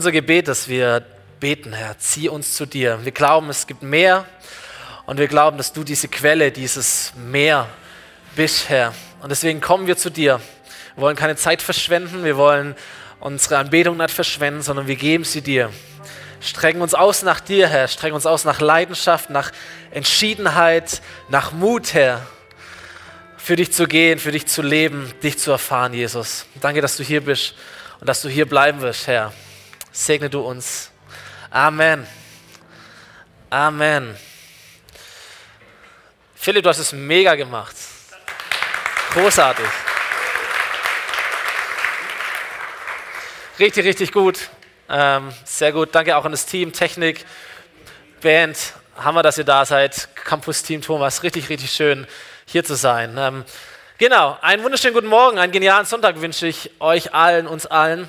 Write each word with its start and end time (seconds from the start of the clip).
Unser 0.00 0.12
Gebet, 0.12 0.46
dass 0.46 0.68
wir 0.68 1.04
beten, 1.40 1.72
Herr, 1.72 1.98
zieh 1.98 2.28
uns 2.28 2.54
zu 2.54 2.66
dir. 2.66 3.04
Wir 3.04 3.10
glauben, 3.10 3.50
es 3.50 3.66
gibt 3.66 3.82
mehr 3.82 4.26
und 5.06 5.18
wir 5.18 5.26
glauben, 5.26 5.56
dass 5.56 5.72
du 5.72 5.82
diese 5.82 6.06
Quelle, 6.06 6.52
dieses 6.52 7.12
Meer 7.16 7.68
bist, 8.36 8.68
Herr. 8.68 8.94
Und 9.22 9.30
deswegen 9.30 9.60
kommen 9.60 9.88
wir 9.88 9.96
zu 9.96 10.08
dir. 10.08 10.40
Wir 10.94 11.02
wollen 11.02 11.16
keine 11.16 11.34
Zeit 11.34 11.62
verschwenden, 11.62 12.22
wir 12.22 12.36
wollen 12.36 12.76
unsere 13.18 13.58
Anbetung 13.58 13.96
nicht 13.96 14.12
verschwenden, 14.12 14.62
sondern 14.62 14.86
wir 14.86 14.94
geben 14.94 15.24
sie 15.24 15.42
dir. 15.42 15.72
Strecken 16.40 16.80
uns 16.80 16.94
aus 16.94 17.24
nach 17.24 17.40
dir, 17.40 17.66
Herr. 17.66 17.88
Strecken 17.88 18.14
uns 18.14 18.24
aus 18.24 18.44
nach 18.44 18.60
Leidenschaft, 18.60 19.30
nach 19.30 19.50
Entschiedenheit, 19.90 21.02
nach 21.28 21.50
Mut, 21.50 21.92
Herr. 21.92 22.24
Für 23.36 23.56
dich 23.56 23.72
zu 23.72 23.88
gehen, 23.88 24.20
für 24.20 24.30
dich 24.30 24.46
zu 24.46 24.62
leben, 24.62 25.12
dich 25.24 25.40
zu 25.40 25.50
erfahren, 25.50 25.92
Jesus. 25.92 26.46
Danke, 26.60 26.82
dass 26.82 26.96
du 26.96 27.02
hier 27.02 27.24
bist 27.24 27.56
und 27.98 28.08
dass 28.08 28.22
du 28.22 28.28
hier 28.28 28.48
bleiben 28.48 28.80
wirst, 28.80 29.08
Herr 29.08 29.32
segne 29.98 30.30
du 30.30 30.40
uns. 30.40 30.90
Amen. 31.50 32.06
Amen. 33.50 34.16
Philipp, 36.34 36.62
du 36.62 36.68
hast 36.68 36.78
es 36.78 36.92
mega 36.92 37.34
gemacht. 37.34 37.74
Großartig. 39.12 39.66
Richtig, 43.58 43.84
richtig 43.84 44.12
gut. 44.12 44.50
Ähm, 44.88 45.32
sehr 45.44 45.72
gut. 45.72 45.92
Danke 45.94 46.16
auch 46.16 46.24
an 46.24 46.30
das 46.30 46.46
Team, 46.46 46.72
Technik, 46.72 47.24
Band. 48.20 48.74
Hammer, 48.96 49.22
dass 49.22 49.38
ihr 49.38 49.44
da 49.44 49.64
seid. 49.64 50.08
Campus-Team 50.14 50.80
Thomas. 50.80 51.24
Richtig, 51.24 51.48
richtig 51.48 51.72
schön, 51.72 52.06
hier 52.46 52.62
zu 52.62 52.76
sein. 52.76 53.16
Ähm, 53.18 53.44
genau. 53.98 54.38
Einen 54.42 54.62
wunderschönen 54.62 54.94
guten 54.94 55.08
Morgen, 55.08 55.38
einen 55.38 55.52
genialen 55.52 55.86
Sonntag 55.86 56.20
wünsche 56.20 56.46
ich 56.46 56.70
euch 56.78 57.14
allen, 57.14 57.48
uns 57.48 57.66
allen. 57.66 58.08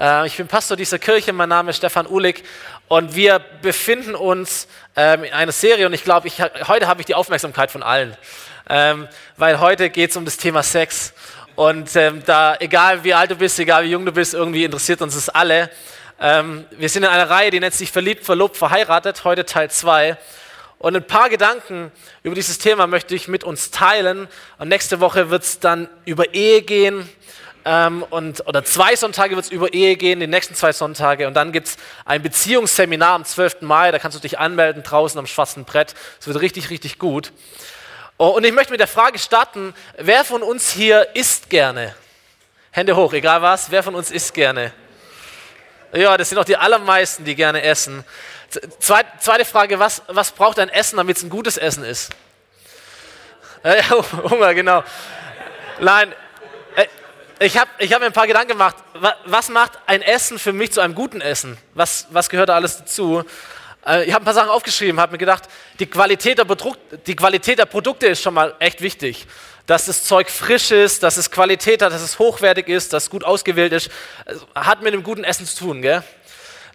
Äh, 0.00 0.26
ich 0.26 0.36
bin 0.38 0.48
Pastor 0.48 0.78
dieser 0.78 0.98
Kirche, 0.98 1.32
mein 1.34 1.50
Name 1.50 1.70
ist 1.70 1.76
Stefan 1.76 2.06
Uhlig 2.06 2.42
und 2.88 3.14
wir 3.14 3.38
befinden 3.60 4.14
uns 4.14 4.66
ähm, 4.96 5.24
in 5.24 5.32
einer 5.34 5.52
Serie. 5.52 5.84
Und 5.84 5.92
ich 5.92 6.04
glaube, 6.04 6.26
ich, 6.26 6.40
heute 6.40 6.86
habe 6.86 7.02
ich 7.02 7.06
die 7.06 7.14
Aufmerksamkeit 7.14 7.70
von 7.70 7.82
allen, 7.82 8.16
ähm, 8.70 9.08
weil 9.36 9.60
heute 9.60 9.90
geht 9.90 10.10
es 10.10 10.16
um 10.16 10.24
das 10.24 10.38
Thema 10.38 10.62
Sex. 10.62 11.12
Und 11.54 11.94
ähm, 11.96 12.22
da, 12.24 12.56
egal 12.60 13.04
wie 13.04 13.12
alt 13.12 13.30
du 13.30 13.36
bist, 13.36 13.58
egal 13.58 13.84
wie 13.84 13.90
jung 13.90 14.06
du 14.06 14.12
bist, 14.12 14.32
irgendwie 14.32 14.64
interessiert 14.64 15.02
uns 15.02 15.14
das 15.14 15.28
alle. 15.28 15.68
wir 16.18 16.88
sind 16.88 17.02
in 17.02 17.08
einer 17.08 17.28
Reihe, 17.28 17.50
die 17.50 17.60
nennt 17.60 17.74
sich 17.74 17.90
Verliebt, 17.92 18.24
Verlobt, 18.24 18.56
Verheiratet, 18.56 19.24
heute 19.24 19.44
Teil 19.44 19.70
2. 19.70 20.16
Und 20.78 20.96
ein 20.96 21.06
paar 21.06 21.28
Gedanken 21.28 21.92
über 22.22 22.34
dieses 22.34 22.58
Thema 22.58 22.86
möchte 22.86 23.14
ich 23.14 23.28
mit 23.28 23.44
uns 23.44 23.70
teilen. 23.70 24.28
Und 24.58 24.68
nächste 24.68 25.00
Woche 25.00 25.28
wird 25.28 25.42
es 25.42 25.60
dann 25.60 25.88
über 26.06 26.34
Ehe 26.34 26.62
gehen, 26.62 27.08
ähm, 27.64 28.04
und, 28.10 28.46
oder 28.46 28.64
zwei 28.64 28.96
Sonntage 28.96 29.34
wird 29.36 29.44
es 29.44 29.50
über 29.50 29.72
Ehe 29.72 29.96
gehen, 29.96 30.20
die 30.20 30.26
nächsten 30.26 30.54
zwei 30.54 30.72
Sonntage. 30.72 31.26
Und 31.26 31.34
dann 31.34 31.52
gibt 31.52 31.68
es 31.68 31.76
ein 32.04 32.22
Beziehungsseminar 32.22 33.14
am 33.14 33.24
12. 33.24 33.62
Mai, 33.62 33.90
da 33.90 33.98
kannst 33.98 34.16
du 34.16 34.20
dich 34.20 34.38
anmelden 34.38 34.82
draußen 34.82 35.18
am 35.18 35.26
schwarzen 35.26 35.64
Brett. 35.64 35.94
Es 36.20 36.26
wird 36.26 36.40
richtig, 36.40 36.70
richtig 36.70 36.98
gut. 36.98 37.32
Oh, 38.18 38.28
und 38.28 38.44
ich 38.44 38.52
möchte 38.52 38.72
mit 38.72 38.80
der 38.80 38.86
Frage 38.86 39.18
starten, 39.18 39.74
wer 39.96 40.24
von 40.24 40.42
uns 40.42 40.70
hier 40.70 41.08
isst 41.14 41.50
gerne? 41.50 41.94
Hände 42.70 42.94
hoch, 42.94 43.12
egal 43.12 43.42
was, 43.42 43.70
wer 43.70 43.82
von 43.82 43.94
uns 43.94 44.10
isst 44.10 44.34
gerne? 44.34 44.72
Ja, 45.92 46.16
das 46.16 46.28
sind 46.28 46.38
auch 46.38 46.44
die 46.44 46.56
allermeisten, 46.56 47.24
die 47.24 47.34
gerne 47.34 47.62
essen. 47.62 48.04
Zweite 48.78 49.44
Frage, 49.44 49.78
was, 49.78 50.02
was 50.08 50.32
braucht 50.32 50.58
ein 50.58 50.68
Essen, 50.68 50.96
damit 50.96 51.16
es 51.16 51.22
ein 51.22 51.30
gutes 51.30 51.56
Essen 51.56 51.84
ist? 51.84 52.10
Äh, 53.62 53.82
Hunger, 54.30 54.54
genau. 54.54 54.84
Nein, 55.80 56.12
ich 57.40 57.56
habe 57.56 57.70
ich 57.78 57.92
hab 57.92 58.00
mir 58.00 58.06
ein 58.06 58.12
paar 58.12 58.26
Gedanken 58.26 58.48
gemacht. 58.48 58.76
Was 59.24 59.48
macht 59.48 59.72
ein 59.86 60.02
Essen 60.02 60.38
für 60.38 60.52
mich 60.52 60.72
zu 60.72 60.80
einem 60.80 60.94
guten 60.94 61.22
Essen? 61.22 61.56
Was, 61.74 62.06
was 62.10 62.28
gehört 62.28 62.50
da 62.50 62.54
alles 62.54 62.76
dazu? 62.76 63.24
Äh, 63.86 64.04
ich 64.04 64.12
habe 64.12 64.22
ein 64.22 64.26
paar 64.26 64.34
Sachen 64.34 64.50
aufgeschrieben, 64.50 65.00
habe 65.00 65.12
mir 65.12 65.18
gedacht, 65.18 65.44
die 65.78 65.86
Qualität, 65.86 66.36
der 66.36 66.46
die 67.06 67.16
Qualität 67.16 67.58
der 67.58 67.64
Produkte 67.64 68.08
ist 68.08 68.22
schon 68.22 68.34
mal 68.34 68.54
echt 68.58 68.82
wichtig. 68.82 69.26
Dass 69.66 69.86
das 69.86 70.04
Zeug 70.04 70.28
frisch 70.28 70.70
ist, 70.70 71.02
dass 71.02 71.16
es 71.16 71.30
Qualität 71.30 71.80
hat, 71.80 71.92
dass 71.92 72.02
es 72.02 72.18
hochwertig 72.18 72.68
ist, 72.68 72.92
dass 72.92 73.04
es 73.04 73.10
gut 73.10 73.24
ausgewählt 73.24 73.72
ist, 73.72 73.90
also, 74.26 74.46
hat 74.54 74.82
mit 74.82 74.92
einem 74.92 75.02
guten 75.02 75.24
Essen 75.24 75.46
zu 75.46 75.64
tun. 75.64 75.80
Gell? 75.80 76.02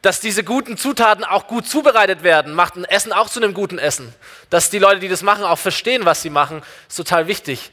Dass 0.01 0.19
diese 0.19 0.43
guten 0.43 0.77
Zutaten 0.77 1.23
auch 1.23 1.45
gut 1.45 1.67
zubereitet 1.67 2.23
werden, 2.23 2.55
macht 2.55 2.75
ein 2.75 2.85
Essen 2.85 3.13
auch 3.13 3.29
zu 3.29 3.39
einem 3.39 3.53
guten 3.53 3.77
Essen. 3.77 4.13
Dass 4.49 4.71
die 4.71 4.79
Leute, 4.79 4.99
die 4.99 5.09
das 5.09 5.21
machen, 5.21 5.43
auch 5.43 5.59
verstehen, 5.59 6.05
was 6.05 6.23
sie 6.23 6.31
machen, 6.31 6.63
ist 6.87 6.95
total 6.95 7.27
wichtig. 7.27 7.71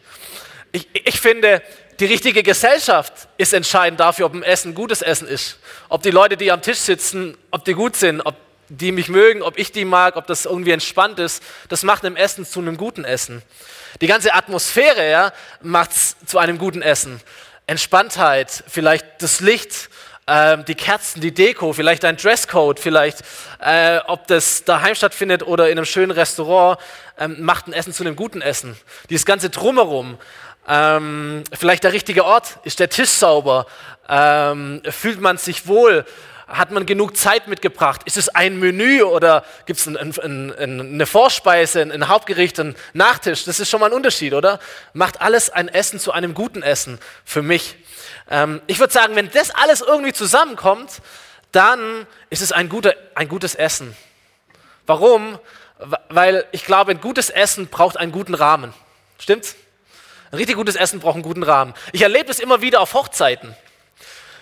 Ich, 0.72 0.88
ich 0.92 1.20
finde, 1.20 1.62
die 2.02 2.06
richtige 2.06 2.42
Gesellschaft 2.42 3.12
ist 3.38 3.54
entscheidend 3.54 4.00
dafür, 4.00 4.26
ob 4.26 4.34
ein 4.34 4.42
Essen 4.42 4.74
gutes 4.74 5.02
Essen 5.02 5.28
ist. 5.28 5.60
Ob 5.88 6.02
die 6.02 6.10
Leute, 6.10 6.36
die 6.36 6.50
am 6.50 6.60
Tisch 6.60 6.78
sitzen, 6.78 7.36
ob 7.52 7.64
die 7.64 7.74
gut 7.74 7.94
sind, 7.94 8.22
ob 8.22 8.34
die 8.68 8.90
mich 8.90 9.08
mögen, 9.08 9.40
ob 9.40 9.56
ich 9.56 9.70
die 9.70 9.84
mag, 9.84 10.16
ob 10.16 10.26
das 10.26 10.44
irgendwie 10.44 10.72
entspannt 10.72 11.20
ist. 11.20 11.44
Das 11.68 11.84
macht 11.84 12.04
ein 12.04 12.16
Essen 12.16 12.44
zu 12.44 12.58
einem 12.58 12.76
guten 12.76 13.04
Essen. 13.04 13.40
Die 14.00 14.08
ganze 14.08 14.34
Atmosphäre 14.34 15.08
ja, 15.08 15.32
macht 15.60 15.92
es 15.92 16.16
zu 16.26 16.38
einem 16.38 16.58
guten 16.58 16.82
Essen. 16.82 17.20
Entspanntheit, 17.68 18.64
vielleicht 18.66 19.06
das 19.20 19.38
Licht, 19.38 19.88
äh, 20.26 20.58
die 20.64 20.74
Kerzen, 20.74 21.20
die 21.20 21.32
Deko, 21.32 21.72
vielleicht 21.72 22.04
ein 22.04 22.16
Dresscode, 22.16 22.80
vielleicht 22.80 23.18
äh, 23.60 23.98
ob 24.08 24.26
das 24.26 24.64
daheim 24.64 24.96
stattfindet 24.96 25.44
oder 25.44 25.70
in 25.70 25.78
einem 25.78 25.84
schönen 25.84 26.10
Restaurant, 26.10 26.80
äh, 27.16 27.28
macht 27.28 27.68
ein 27.68 27.72
Essen 27.72 27.92
zu 27.92 28.02
einem 28.02 28.16
guten 28.16 28.42
Essen. 28.42 28.76
Dieses 29.08 29.24
ganze 29.24 29.50
Drumherum, 29.50 30.18
ähm, 30.68 31.44
vielleicht 31.52 31.84
der 31.84 31.92
richtige 31.92 32.24
Ort? 32.24 32.58
Ist 32.64 32.80
der 32.80 32.88
Tisch 32.88 33.10
sauber? 33.10 33.66
Ähm, 34.08 34.82
fühlt 34.90 35.20
man 35.20 35.38
sich 35.38 35.66
wohl? 35.66 36.04
Hat 36.46 36.70
man 36.70 36.84
genug 36.84 37.16
Zeit 37.16 37.48
mitgebracht? 37.48 38.02
Ist 38.04 38.18
es 38.18 38.28
ein 38.28 38.58
Menü 38.58 39.02
oder 39.02 39.44
gibt 39.64 39.80
es 39.80 39.86
ein, 39.86 39.96
ein, 39.96 40.12
ein, 40.52 40.80
eine 40.80 41.06
Vorspeise, 41.06 41.80
ein 41.80 42.08
Hauptgericht, 42.08 42.60
ein 42.60 42.76
Nachtisch? 42.92 43.44
Das 43.44 43.58
ist 43.58 43.70
schon 43.70 43.80
mal 43.80 43.86
ein 43.86 43.92
Unterschied, 43.92 44.34
oder? 44.34 44.60
Macht 44.92 45.20
alles 45.22 45.48
ein 45.48 45.68
Essen 45.68 45.98
zu 45.98 46.12
einem 46.12 46.34
guten 46.34 46.62
Essen 46.62 46.98
für 47.24 47.42
mich. 47.42 47.76
Ähm, 48.30 48.60
ich 48.66 48.78
würde 48.78 48.92
sagen, 48.92 49.16
wenn 49.16 49.30
das 49.30 49.50
alles 49.50 49.80
irgendwie 49.80 50.12
zusammenkommt, 50.12 51.00
dann 51.52 52.06
ist 52.28 52.42
es 52.42 52.52
ein, 52.52 52.68
guter, 52.68 52.94
ein 53.14 53.28
gutes 53.28 53.54
Essen. 53.54 53.96
Warum? 54.86 55.38
Weil 56.08 56.44
ich 56.52 56.64
glaube, 56.64 56.92
ein 56.92 57.00
gutes 57.00 57.30
Essen 57.30 57.68
braucht 57.68 57.96
einen 57.96 58.12
guten 58.12 58.34
Rahmen. 58.34 58.74
Stimmt's? 59.18 59.56
Ein 60.32 60.38
richtig 60.38 60.56
gutes 60.56 60.76
Essen 60.76 60.98
braucht 60.98 61.16
einen 61.16 61.22
guten 61.22 61.42
Rahmen. 61.42 61.74
Ich 61.92 62.00
erlebe 62.00 62.30
es 62.30 62.40
immer 62.40 62.62
wieder 62.62 62.80
auf 62.80 62.94
Hochzeiten. 62.94 63.54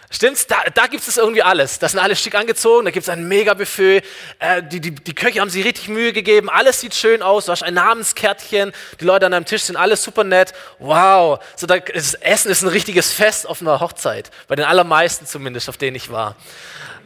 Stimmt's? 0.09 0.47
Da, 0.47 0.59
da 0.73 0.87
gibt 0.87 1.07
es 1.07 1.17
irgendwie 1.17 1.43
alles. 1.43 1.81
Da 1.81 1.89
sind 1.89 1.99
alle 1.99 2.15
schick 2.15 2.37
angezogen, 2.37 2.85
da 2.85 2.93
gibt 2.93 3.03
es 3.03 3.09
ein 3.09 3.27
Mega-Buffet. 3.27 4.03
Äh, 4.39 4.63
die, 4.63 4.81
die, 4.81 4.93
die 4.93 5.15
Köche 5.17 5.41
haben 5.41 5.51
sich 5.51 5.65
richtig 5.65 5.89
Mühe 5.89 6.13
gegeben, 6.13 6.49
alles 6.49 6.81
sieht 6.81 6.95
schön 6.95 7.23
aus. 7.23 7.47
Du 7.47 7.53
hast 7.53 7.65
ein 7.65 7.75
Namenskärtchen, 7.75 8.73
die 9.01 9.05
Leute 9.05 9.27
an 9.27 9.33
deinem 9.33 9.47
Tisch 9.47 9.63
sind 9.63 9.75
alle 9.75 9.97
super 9.97 10.23
nett. 10.23 10.53
Wow, 10.79 11.41
so, 11.57 11.67
da, 11.67 11.79
das 11.79 12.15
Essen 12.15 12.53
ist 12.53 12.63
ein 12.63 12.69
richtiges 12.69 13.13
Fest 13.13 13.49
auf 13.49 13.61
einer 13.61 13.81
Hochzeit. 13.81 14.31
Bei 14.47 14.55
den 14.55 14.67
allermeisten 14.67 15.27
zumindest, 15.27 15.69
auf 15.69 15.77
denen 15.77 15.97
ich 15.97 16.13
war. 16.13 16.37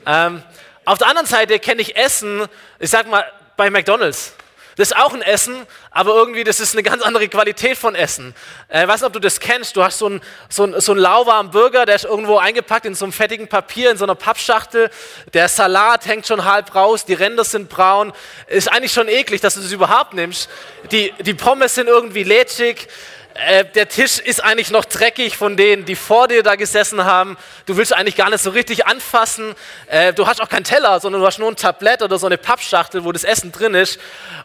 Ähm, 0.05 0.43
auf 0.85 0.99
der 0.99 1.09
anderen 1.09 1.27
Seite 1.27 1.59
kenne 1.59 1.81
ich 1.81 1.97
Essen, 1.97 2.45
ich 2.79 2.91
sag 2.91 3.09
mal, 3.09 3.25
bei 3.57 3.71
McDonalds. 3.71 4.35
Das 4.77 4.91
ist 4.91 4.97
auch 4.97 5.15
ein 5.15 5.23
Essen, 5.23 5.67
aber 5.91 6.15
irgendwie, 6.15 6.45
das 6.45 6.61
ist 6.61 6.75
eine 6.75 6.83
ganz 6.83 7.03
andere 7.03 7.29
Qualität 7.29 7.79
von 7.79 7.95
Essen. 7.95 8.35
Äh, 8.69 8.83
ich 8.83 8.89
weiß 8.89 9.01
nicht, 9.01 9.07
ob 9.07 9.13
du 9.13 9.21
das 9.21 9.41
kennst. 9.41 9.77
Du 9.77 9.85
hast 9.85 9.99
so 9.99 10.07
einen 10.07 10.21
so 10.49 10.81
so 10.81 10.93
ein 10.93 10.99
lauwarmen 10.99 11.53
Burger, 11.53 11.87
der 11.87 11.95
ist 11.97 12.05
irgendwo 12.05 12.39
eingepackt 12.39 12.87
in 12.87 12.95
so 12.95 13.05
einem 13.05 13.13
fettigen 13.13 13.49
Papier, 13.49 13.91
in 13.91 13.97
so 13.97 14.05
einer 14.05 14.15
Pappschachtel. 14.15 14.91
Der 15.33 15.49
Salat 15.49 16.07
hängt 16.07 16.27
schon 16.27 16.45
halb 16.45 16.75
raus, 16.75 17.05
die 17.05 17.15
Ränder 17.15 17.45
sind 17.45 17.69
braun. 17.69 18.13
Ist 18.49 18.71
eigentlich 18.71 18.93
schon 18.93 19.09
eklig, 19.09 19.41
dass 19.41 19.55
du 19.55 19.61
das 19.61 19.73
überhaupt 19.73 20.15
nimmst. 20.15 20.49
Die, 20.91 21.13
die 21.21 21.35
Pommes 21.35 21.75
sind 21.75 21.87
irgendwie 21.87 22.25
lätschig. 22.25 22.89
Äh, 23.35 23.65
der 23.65 23.89
Tisch 23.89 24.21
ist 24.21 24.45
eigentlich 24.45 24.71
noch 24.71 24.85
dreckig 24.85 25.37
von 25.37 25.57
denen, 25.57 25.85
die 25.85 25.97
vor 25.97 26.29
dir 26.29 26.45
da 26.45 26.55
gesessen 26.55 27.05
haben. 27.05 27.37
Du 27.67 27.77
willst 27.77 27.93
eigentlich 27.93 28.15
gar 28.15 28.31
nicht 28.31 28.41
so 28.41 28.51
richtig 28.51 28.87
anfassen. 28.87 29.57
Äh, 29.89 30.13
du 30.13 30.29
hast 30.29 30.41
auch 30.41 30.49
keinen 30.49 30.63
Teller, 30.63 31.01
sondern 31.01 31.21
du 31.21 31.27
hast 31.27 31.41
nur 31.41 31.51
ein 31.51 31.57
Tablett 31.57 32.03
oder 32.03 32.17
so 32.17 32.27
eine 32.27 32.39
Pappschachtel, 32.39 33.05
wo 33.05 33.11
das 33.11 33.25
Essen 33.25 33.51
drin 33.51 33.75
ist. 33.75 33.99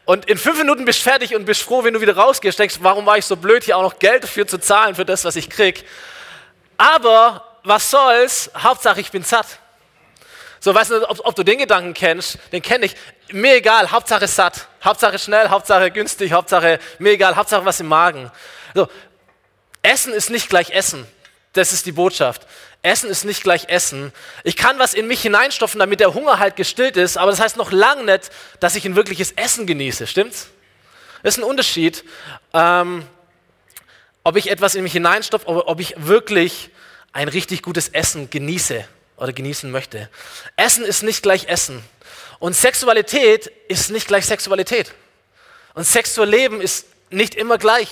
Und 0.06 0.26
in 0.26 0.40
fünf 0.40 0.58
Minuten 0.58 0.86
bist 0.86 1.00
du 1.00 1.10
fertig 1.10 1.36
und 1.36 1.46
bist 1.46 1.62
froh, 1.62 1.84
wenn 1.84 1.94
du 1.94 2.02
wieder 2.02 2.16
rausgehst. 2.16 2.58
Denkst, 2.58 2.78
warum 2.82 3.06
war 3.06 3.18
ich 3.20 3.26
so 3.26 3.36
blöd, 3.36 3.64
hier 3.64 3.78
auch 3.78 3.84
noch 3.84 4.00
Geld 4.00 4.24
dafür 4.24 4.48
zu 4.48 4.58
zahlen, 4.58 4.96
für 4.96 5.06
das, 5.06 5.24
was 5.24 5.36
ich 5.36 5.52
krieg. 5.52 5.86
Aber 6.78 7.46
was 7.64 7.92
soll's? 7.92 8.50
Hauptsache, 8.58 9.00
ich 9.02 9.12
bin 9.12 9.22
satt. 9.22 9.60
So, 10.60 10.74
weißt 10.74 10.92
du, 10.92 11.10
ob, 11.10 11.26
ob 11.26 11.36
du 11.36 11.44
den 11.44 11.60
Gedanken 11.60 11.94
kennst, 11.94 12.40
den 12.52 12.64
kenne 12.64 12.88
ich. 12.88 12.96
Mir 13.32 13.56
egal, 13.56 13.92
Hauptsache 13.92 14.28
satt. 14.28 14.68
Hauptsache 14.84 15.20
schnell, 15.20 15.50
Hauptsache 15.50 15.92
günstig, 15.92 16.32
Hauptsache 16.32 16.80
mir 16.98 17.12
egal, 17.12 17.36
Hauptsache 17.36 17.64
was 17.64 17.80
im 17.80 17.88
Magen. 17.88 18.32
So, 18.74 18.88
Essen 19.82 20.14
ist 20.14 20.30
nicht 20.30 20.50
gleich 20.50 20.72
Essen. 20.72 21.06
Das 21.54 21.74
ist 21.74 21.86
die 21.86 21.92
Botschaft. 21.92 22.46
Essen 22.82 23.10
ist 23.10 23.26
nicht 23.26 23.44
gleich 23.44 23.68
Essen. 23.68 24.14
Ich 24.44 24.56
kann 24.56 24.80
was 24.80 24.94
in 24.94 25.08
mich 25.08 25.22
hineinstopfen, 25.22 25.80
damit 25.80 26.00
der 26.00 26.14
Hunger 26.14 26.40
halt 26.40 26.56
gestillt 26.56 26.96
ist, 26.96 27.18
aber 27.18 27.32
das 27.32 27.40
heißt 27.40 27.58
noch 27.58 27.72
lange 27.72 28.04
nicht, 28.04 28.30
dass 28.60 28.76
ich 28.76 28.86
ein 28.86 28.96
wirkliches 28.96 29.32
Essen 29.34 29.68
genieße. 29.68 30.08
Stimmt's? 30.08 30.48
Das 31.24 31.36
ist 31.36 31.44
ein 31.44 31.50
Unterschied, 31.50 32.06
ähm, 32.54 33.06
ob 34.24 34.38
ich 34.38 34.50
etwas 34.50 34.76
in 34.76 34.84
mich 34.84 34.94
hineinstopfe, 34.94 35.48
ob 35.48 35.80
ich 35.80 35.96
wirklich 35.98 36.70
ein 37.12 37.28
richtig 37.28 37.64
gutes 37.64 37.90
Essen 37.90 38.30
genieße 38.30 38.86
oder 39.18 39.34
genießen 39.34 39.70
möchte. 39.70 40.10
Essen 40.56 40.86
ist 40.86 41.04
nicht 41.04 41.22
gleich 41.22 41.48
Essen. 41.48 41.84
Und 42.40 42.56
Sexualität 42.56 43.48
ist 43.68 43.90
nicht 43.90 44.08
gleich 44.08 44.26
Sexualität. 44.26 44.94
Und 45.74 45.84
Sexualleben 45.84 46.62
ist 46.62 46.86
nicht 47.10 47.36
immer 47.36 47.58
gleich. 47.58 47.90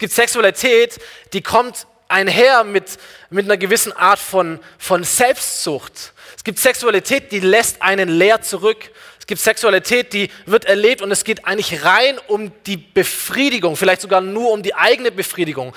Es 0.00 0.08
gibt 0.08 0.14
Sexualität, 0.14 0.98
die 1.34 1.42
kommt 1.42 1.86
einher 2.08 2.64
mit, 2.64 2.98
mit 3.28 3.44
einer 3.44 3.58
gewissen 3.58 3.92
Art 3.92 4.18
von, 4.18 4.58
von 4.78 5.04
Selbstsucht. 5.04 6.14
Es 6.34 6.42
gibt 6.42 6.58
Sexualität, 6.58 7.30
die 7.32 7.40
lässt 7.40 7.82
einen 7.82 8.08
leer 8.08 8.40
zurück. 8.40 8.78
Es 9.18 9.26
gibt 9.26 9.42
Sexualität, 9.42 10.14
die 10.14 10.30
wird 10.46 10.64
erlebt 10.64 11.02
und 11.02 11.10
es 11.10 11.22
geht 11.22 11.44
eigentlich 11.44 11.84
rein 11.84 12.18
um 12.28 12.50
die 12.64 12.78
Befriedigung, 12.78 13.76
vielleicht 13.76 14.00
sogar 14.00 14.22
nur 14.22 14.52
um 14.52 14.62
die 14.62 14.74
eigene 14.74 15.10
Befriedigung. 15.12 15.76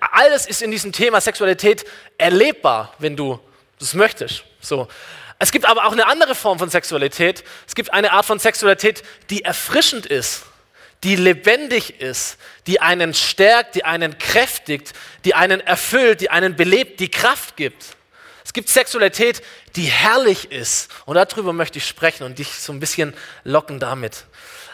Alles 0.00 0.46
ist 0.46 0.62
in 0.62 0.70
diesem 0.70 0.92
Thema 0.92 1.20
Sexualität 1.20 1.84
erlebbar, 2.16 2.94
wenn 2.98 3.16
du 3.16 3.38
das 3.78 3.92
möchtest. 3.92 4.44
So. 4.62 4.88
Es 5.38 5.52
gibt 5.52 5.66
aber 5.66 5.84
auch 5.84 5.92
eine 5.92 6.06
andere 6.06 6.34
Form 6.34 6.58
von 6.58 6.70
Sexualität. 6.70 7.44
Es 7.66 7.74
gibt 7.74 7.92
eine 7.92 8.12
Art 8.12 8.24
von 8.24 8.38
Sexualität, 8.38 9.02
die 9.28 9.44
erfrischend 9.44 10.06
ist 10.06 10.44
die 11.04 11.16
lebendig 11.16 12.00
ist, 12.00 12.38
die 12.66 12.80
einen 12.80 13.14
stärkt, 13.14 13.74
die 13.74 13.84
einen 13.84 14.18
kräftigt, 14.18 14.92
die 15.24 15.34
einen 15.34 15.60
erfüllt, 15.60 16.20
die 16.20 16.30
einen 16.30 16.56
belebt, 16.56 17.00
die 17.00 17.10
Kraft 17.10 17.56
gibt. 17.56 17.96
Es 18.44 18.52
gibt 18.52 18.68
Sexualität, 18.68 19.42
die 19.76 19.84
herrlich 19.84 20.50
ist. 20.50 20.90
Und 21.04 21.16
darüber 21.16 21.52
möchte 21.52 21.78
ich 21.78 21.86
sprechen 21.86 22.24
und 22.24 22.38
dich 22.38 22.54
so 22.54 22.72
ein 22.72 22.80
bisschen 22.80 23.14
locken 23.44 23.78
damit. 23.78 24.24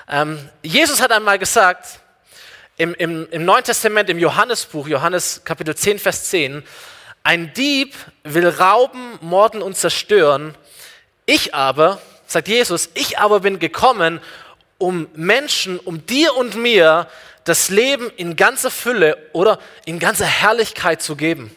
Ähm, 0.09 0.49
Jesus 0.63 1.01
hat 1.01 1.13
einmal 1.13 1.39
gesagt, 1.39 1.99
im, 2.77 2.95
im, 2.95 3.29
im 3.31 3.45
Neuen 3.45 3.65
Testament, 3.65 4.09
im 4.11 4.19
Johannesbuch, 4.19 4.89
Johannes 4.89 5.43
Kapitel 5.45 5.75
10, 5.75 5.99
Vers 5.99 6.31
10, 6.31 6.63
ein 7.23 7.53
Dieb 7.55 7.95
will 8.23 8.49
rauben, 8.49 9.19
morden 9.21 9.63
und 9.63 9.77
zerstören. 9.77 10.55
Ich 11.27 11.55
aber, 11.55 12.01
sagt 12.27 12.49
Jesus, 12.49 12.91
ich 12.95 13.19
aber 13.19 13.41
bin 13.41 13.59
gekommen, 13.59 14.21
um 14.85 15.09
Menschen, 15.15 15.79
um 15.79 16.05
dir 16.05 16.37
und 16.37 16.57
mir 16.57 17.09
das 17.45 17.71
Leben 17.71 18.11
in 18.17 18.37
ganzer 18.37 18.71
Fülle 18.71 19.17
oder 19.33 19.59
in 19.87 19.99
ganzer 19.99 20.27
Herrlichkeit 20.27 21.01
zu 21.01 21.17
geben. 21.17 21.55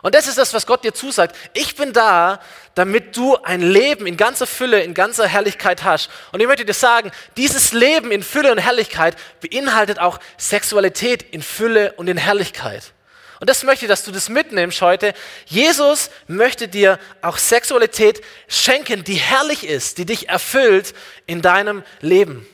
Und 0.00 0.14
das 0.14 0.26
ist 0.26 0.38
das, 0.38 0.54
was 0.54 0.66
Gott 0.66 0.82
dir 0.82 0.94
zusagt. 0.94 1.36
Ich 1.52 1.76
bin 1.76 1.92
da, 1.92 2.40
damit 2.74 3.16
du 3.16 3.36
ein 3.36 3.60
Leben 3.60 4.06
in 4.06 4.16
ganzer 4.16 4.46
Fülle, 4.46 4.82
in 4.82 4.94
ganzer 4.94 5.26
Herrlichkeit 5.26 5.84
hast. 5.84 6.10
Und 6.32 6.40
ich 6.40 6.46
möchte 6.46 6.64
dir 6.64 6.74
sagen, 6.74 7.10
dieses 7.36 7.72
Leben 7.72 8.10
in 8.10 8.22
Fülle 8.22 8.50
und 8.50 8.58
Herrlichkeit 8.58 9.16
beinhaltet 9.40 9.98
auch 9.98 10.18
Sexualität 10.38 11.22
in 11.22 11.42
Fülle 11.42 11.92
und 11.92 12.08
in 12.08 12.16
Herrlichkeit. 12.16 12.92
Und 13.40 13.50
das 13.50 13.62
möchte 13.62 13.84
ich, 13.84 13.88
dass 13.90 14.04
du 14.04 14.10
das 14.10 14.30
mitnimmst 14.30 14.80
heute. 14.80 15.12
Jesus 15.46 16.08
möchte 16.28 16.68
dir 16.68 16.98
auch 17.20 17.36
Sexualität 17.36 18.22
schenken, 18.48 19.04
die 19.04 19.16
herrlich 19.16 19.66
ist, 19.66 19.98
die 19.98 20.06
dich 20.06 20.30
erfüllt 20.30 20.94
in 21.26 21.42
deinem 21.42 21.82
Leben. 22.00 22.46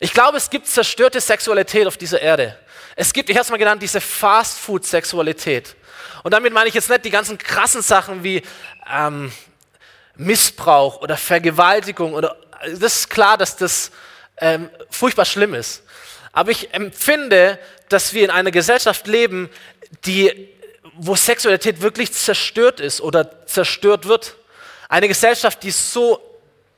Ich 0.00 0.12
glaube, 0.12 0.36
es 0.38 0.50
gibt 0.50 0.66
zerstörte 0.66 1.20
Sexualität 1.20 1.86
auf 1.86 1.96
dieser 1.96 2.20
Erde. 2.20 2.58
Es 2.96 3.12
gibt, 3.12 3.28
ich 3.30 3.36
habe 3.36 3.44
es 3.44 3.50
mal 3.50 3.56
genannt, 3.56 3.82
diese 3.82 4.00
Fast-Food-Sexualität. 4.00 5.74
Und 6.22 6.32
damit 6.32 6.52
meine 6.52 6.68
ich 6.68 6.74
jetzt 6.74 6.88
nicht 6.88 7.04
die 7.04 7.10
ganzen 7.10 7.38
krassen 7.38 7.82
Sachen 7.82 8.22
wie 8.22 8.42
ähm, 8.90 9.32
Missbrauch 10.16 11.00
oder 11.00 11.16
Vergewaltigung. 11.16 12.14
Oder, 12.14 12.36
das 12.78 13.00
ist 13.00 13.10
klar, 13.10 13.36
dass 13.36 13.56
das 13.56 13.90
ähm, 14.38 14.70
furchtbar 14.90 15.24
schlimm 15.24 15.54
ist. 15.54 15.82
Aber 16.32 16.50
ich 16.50 16.72
empfinde, 16.72 17.58
dass 17.88 18.12
wir 18.12 18.24
in 18.24 18.30
einer 18.30 18.50
Gesellschaft 18.50 19.06
leben, 19.06 19.50
die, 20.04 20.48
wo 20.94 21.14
Sexualität 21.14 21.80
wirklich 21.80 22.12
zerstört 22.12 22.80
ist 22.80 23.00
oder 23.00 23.46
zerstört 23.46 24.06
wird. 24.06 24.36
Eine 24.88 25.08
Gesellschaft, 25.08 25.62
die 25.62 25.70
so 25.70 26.20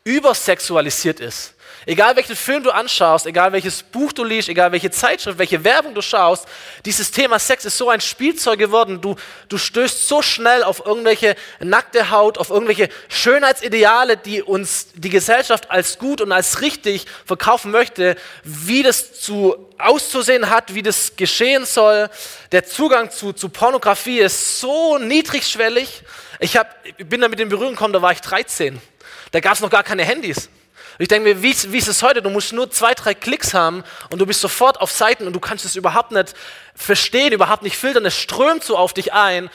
übersexualisiert 0.05 1.21
ist. 1.21 1.55
Egal 1.89 2.17
welchen 2.17 2.35
Film 2.35 2.65
du 2.65 2.73
anschaust, 2.73 3.27
egal 3.27 3.53
welches 3.53 3.85
Buch 3.85 4.13
du 4.13 4.25
liest, 4.25 4.49
egal 4.49 4.73
welche 4.73 4.91
Zeitschrift, 4.91 5.39
welche 5.39 5.63
Werbung 5.63 5.95
du 5.95 6.03
schaust, 6.03 6.49
dieses 6.85 7.13
Thema 7.13 7.39
Sex 7.39 7.65
ist 7.65 7.79
so 7.79 7.89
ein 7.89 8.01
Spielzeug 8.01 8.59
geworden. 8.59 9.01
Du, 9.01 9.15
du 9.49 9.57
stößt 9.57 10.09
so 10.09 10.21
schnell 10.21 10.65
auf 10.65 10.85
irgendwelche 10.85 11.37
nackte 11.61 12.11
Haut, 12.11 12.39
auf 12.39 12.51
irgendwelche 12.51 12.89
Schönheitsideale, 13.09 14.17
die 14.17 14.43
uns 14.43 14.89
die 14.95 15.11
Gesellschaft 15.11 15.71
als 15.71 16.01
gut 16.01 16.21
und 16.21 16.33
als 16.33 16.61
richtig 16.61 17.07
verkaufen 17.25 17.71
möchte, 17.71 18.17
wie 18.43 18.83
das 18.83 19.21
zu 19.21 19.55
auszusehen 19.79 20.51
hat, 20.51 20.75
wie 20.75 20.83
das 20.83 21.15
geschehen 21.15 21.67
soll. 21.67 22.11
Der 22.51 22.67
Zugang 22.67 23.13
zu, 23.13 23.33
zu 23.33 23.49
Pornografie 23.49 24.19
ist 24.19 24.59
so 24.59 24.99
niedrigschwellig. 24.99 26.03
Ich 26.41 26.57
hab, 26.57 26.75
bin 26.99 27.21
da 27.21 27.29
mit 27.29 27.39
in 27.39 27.49
Berührung 27.49 27.75
gekommen, 27.75 27.93
da 27.93 28.03
war 28.03 28.11
ich 28.11 28.23
13. 28.23 28.83
Da 29.31 29.39
gab 29.39 29.55
es 29.55 29.61
noch 29.61 29.71
gar 29.71 29.85
keine 29.85 30.05
Handys. 30.05 30.49
Ich 30.99 31.09
denke 31.09 31.29
mir, 31.29 31.43
wie, 31.43 31.55
wie 31.73 31.79
ist 31.79 31.89
es 31.89 32.03
heute? 32.03 32.23
Du 32.23 32.31
musst 32.31 32.53
nur 32.53 32.71
zwei, 32.71 32.95
drei 32.95 33.15
Klicks 33.15 33.53
haben 33.53 33.85
und 34.11 34.19
du 34.19 34.27
bist 34.27 34.41
sofort 34.41 34.81
auf 34.81 34.91
Seiten 34.91 35.27
und 35.27 35.35
du 35.35 35.41
kannst 35.41 35.65
es 35.65 35.77
überhaupt 35.77 36.13
nicht 36.13 36.35
verstehen, 36.75 37.33
überhaupt 37.33 37.63
nicht 37.63 37.77
filtern. 37.77 38.07
Es 38.07 38.17
strömt 38.17 38.65
so 38.65 38.77
auf 38.77 38.95
dich 38.95 39.13
ein. 39.13 39.51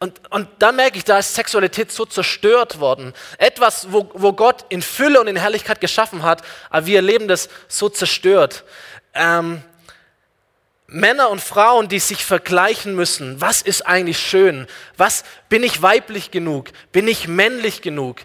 Und, 0.00 0.18
und 0.30 0.48
da 0.58 0.72
merke 0.72 0.96
ich, 0.96 1.04
da 1.04 1.18
ist 1.18 1.34
Sexualität 1.34 1.92
so 1.92 2.06
zerstört 2.06 2.80
worden. 2.80 3.12
Etwas, 3.38 3.92
wo, 3.92 4.10
wo 4.14 4.32
Gott 4.32 4.64
in 4.70 4.82
Fülle 4.82 5.20
und 5.20 5.26
in 5.26 5.36
Herrlichkeit 5.36 5.80
geschaffen 5.80 6.22
hat, 6.22 6.42
aber 6.70 6.86
wir 6.86 6.96
erleben 6.96 7.28
das 7.28 7.50
so 7.68 7.88
zerstört. 7.88 8.64
Ähm, 9.14 9.62
Männer 10.86 11.30
und 11.30 11.40
Frauen, 11.40 11.88
die 11.88 12.00
sich 12.00 12.24
vergleichen 12.24 12.96
müssen. 12.96 13.40
Was 13.40 13.62
ist 13.62 13.86
eigentlich 13.86 14.18
schön? 14.18 14.66
Was 14.96 15.22
bin 15.48 15.62
ich 15.62 15.82
weiblich 15.82 16.32
genug? 16.32 16.70
Bin 16.90 17.06
ich 17.06 17.28
männlich 17.28 17.80
genug? 17.80 18.22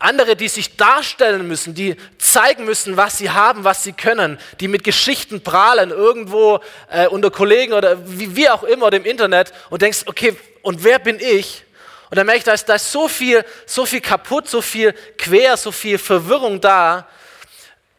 Andere, 0.00 0.36
die 0.36 0.46
sich 0.46 0.76
darstellen 0.76 1.48
müssen, 1.48 1.74
die 1.74 1.96
zeigen 2.18 2.64
müssen, 2.64 2.96
was 2.96 3.18
sie 3.18 3.30
haben, 3.30 3.64
was 3.64 3.82
sie 3.82 3.92
können, 3.92 4.38
die 4.60 4.68
mit 4.68 4.84
Geschichten 4.84 5.42
prahlen, 5.42 5.90
irgendwo 5.90 6.60
äh, 6.90 7.08
unter 7.08 7.32
Kollegen 7.32 7.72
oder 7.72 7.98
wie, 8.08 8.36
wie, 8.36 8.48
auch 8.48 8.62
immer 8.62 8.86
oder 8.86 8.96
im 8.96 9.04
Internet 9.04 9.52
und 9.70 9.82
denkst, 9.82 10.02
okay, 10.06 10.36
und 10.62 10.84
wer 10.84 11.00
bin 11.00 11.18
ich? 11.18 11.64
Und 12.10 12.16
dann 12.16 12.26
merke 12.26 12.38
ich, 12.38 12.44
da 12.44 12.52
ist, 12.52 12.68
da 12.68 12.76
ist 12.76 12.92
so 12.92 13.08
viel, 13.08 13.44
so 13.66 13.84
viel 13.86 14.00
kaputt, 14.00 14.48
so 14.48 14.62
viel 14.62 14.94
quer, 15.18 15.56
so 15.56 15.72
viel 15.72 15.98
Verwirrung 15.98 16.60
da. 16.60 17.08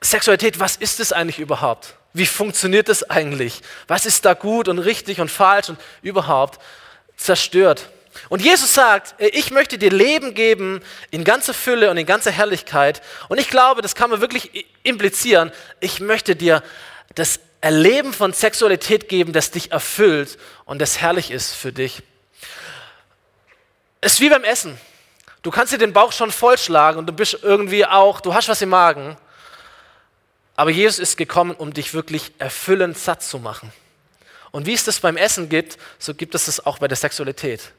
Sexualität, 0.02 0.58
was 0.58 0.78
ist 0.78 1.02
es 1.02 1.12
eigentlich 1.12 1.40
überhaupt? 1.40 1.96
Wie 2.14 2.26
funktioniert 2.26 2.88
es 2.88 3.08
eigentlich? 3.10 3.62
Was 3.88 4.06
ist 4.06 4.24
da 4.24 4.34
gut 4.34 4.70
und 4.70 4.80
richtig 4.80 5.20
und 5.20 5.30
falsch 5.30 5.68
und 5.68 5.80
überhaupt 6.02 6.60
zerstört? 7.18 7.90
Und 8.30 8.44
Jesus 8.44 8.74
sagt, 8.74 9.20
äh, 9.20 9.28
ich 9.28 9.52
möchte 9.52 9.78
dir 9.78 9.92
Leben 9.92 10.34
geben 10.34 10.82
in 11.12 11.24
ganzer 11.24 11.54
Fülle 11.54 11.92
und 11.92 11.98
in 11.98 12.06
ganzer 12.06 12.32
Herrlichkeit. 12.32 13.02
Und 13.28 13.40
ich 13.40 13.50
glaube, 13.50 13.82
das 13.82 13.96
kann 13.96 14.10
man 14.10 14.22
wirklich 14.22 14.66
implizieren. 14.84 15.52
Ich 15.80 16.00
möchte 16.00 16.36
dir 16.36 16.64
das 17.16 17.40
Erleben 17.62 18.14
von 18.14 18.32
Sexualität 18.32 19.10
geben, 19.10 19.34
das 19.34 19.52
dich 19.52 19.72
erfüllt 19.72 20.38
und 20.64 20.80
das 20.80 21.02
herrlich 21.02 21.30
ist 21.30 21.54
für 21.54 21.74
dich. 21.74 22.02
Es 24.00 24.14
ist 24.14 24.22
wie 24.22 24.30
beim 24.30 24.46
Essen. 24.46 24.80
Du 25.42 25.52
kannst 25.52 25.74
dir 25.74 25.78
den 25.78 25.92
Bauch 25.92 26.14
schon 26.14 26.32
vollschlagen 26.32 27.00
und 27.00 27.08
du 27.08 27.14
bist 27.14 27.40
irgendwie 27.42 27.86
auch, 27.86 28.22
du 28.22 28.34
hast 28.34 28.48
was 28.48 28.62
im 28.62 28.70
Magen. 28.70 29.18
Aber 30.56 30.70
Jesus 30.70 31.00
ist 31.00 31.18
gekommen, 31.18 31.52
um 31.52 31.74
dich 31.74 31.94
wirklich 31.94 32.32
erfüllend 32.38 32.98
satt 32.98 33.24
zu 33.24 33.40
machen. 33.40 33.72
Und 34.52 34.66
wie 34.66 34.74
es 34.74 34.84
das 34.84 35.00
beim 35.00 35.18
Essen 35.18 35.50
gibt, 35.50 35.78
so 36.00 36.14
gibt 36.14 36.36
es 36.36 36.46
das 36.46 36.66
auch 36.66 36.80
bei 36.80 36.88
der 36.88 36.98
Sexualität. 36.98 37.72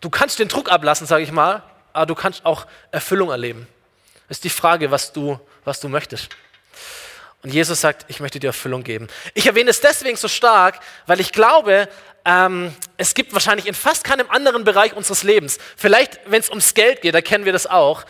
Du 0.00 0.10
kannst 0.10 0.38
den 0.38 0.48
Druck 0.48 0.70
ablassen, 0.70 1.06
sage 1.06 1.22
ich 1.22 1.32
mal, 1.32 1.62
aber 1.92 2.06
du 2.06 2.14
kannst 2.14 2.44
auch 2.44 2.66
Erfüllung 2.90 3.30
erleben. 3.30 3.66
Ist 4.28 4.44
die 4.44 4.50
Frage, 4.50 4.90
was 4.90 5.12
du, 5.12 5.40
was 5.64 5.80
du 5.80 5.88
möchtest. 5.88 6.28
Und 7.42 7.54
Jesus 7.54 7.80
sagt, 7.80 8.06
ich 8.08 8.20
möchte 8.20 8.40
dir 8.40 8.48
Erfüllung 8.48 8.82
geben. 8.82 9.08
Ich 9.34 9.46
erwähne 9.46 9.70
es 9.70 9.80
deswegen 9.80 10.16
so 10.16 10.28
stark, 10.28 10.80
weil 11.06 11.20
ich 11.20 11.32
glaube, 11.32 11.88
ähm, 12.24 12.74
es 12.96 13.14
gibt 13.14 13.32
wahrscheinlich 13.32 13.66
in 13.66 13.74
fast 13.74 14.02
keinem 14.02 14.28
anderen 14.30 14.64
Bereich 14.64 14.94
unseres 14.94 15.22
Lebens, 15.22 15.58
vielleicht 15.76 16.18
wenn 16.26 16.40
es 16.40 16.50
ums 16.50 16.74
Geld 16.74 17.02
geht, 17.02 17.14
da 17.14 17.20
kennen 17.20 17.44
wir 17.44 17.52
das 17.52 17.68
auch, 17.68 18.04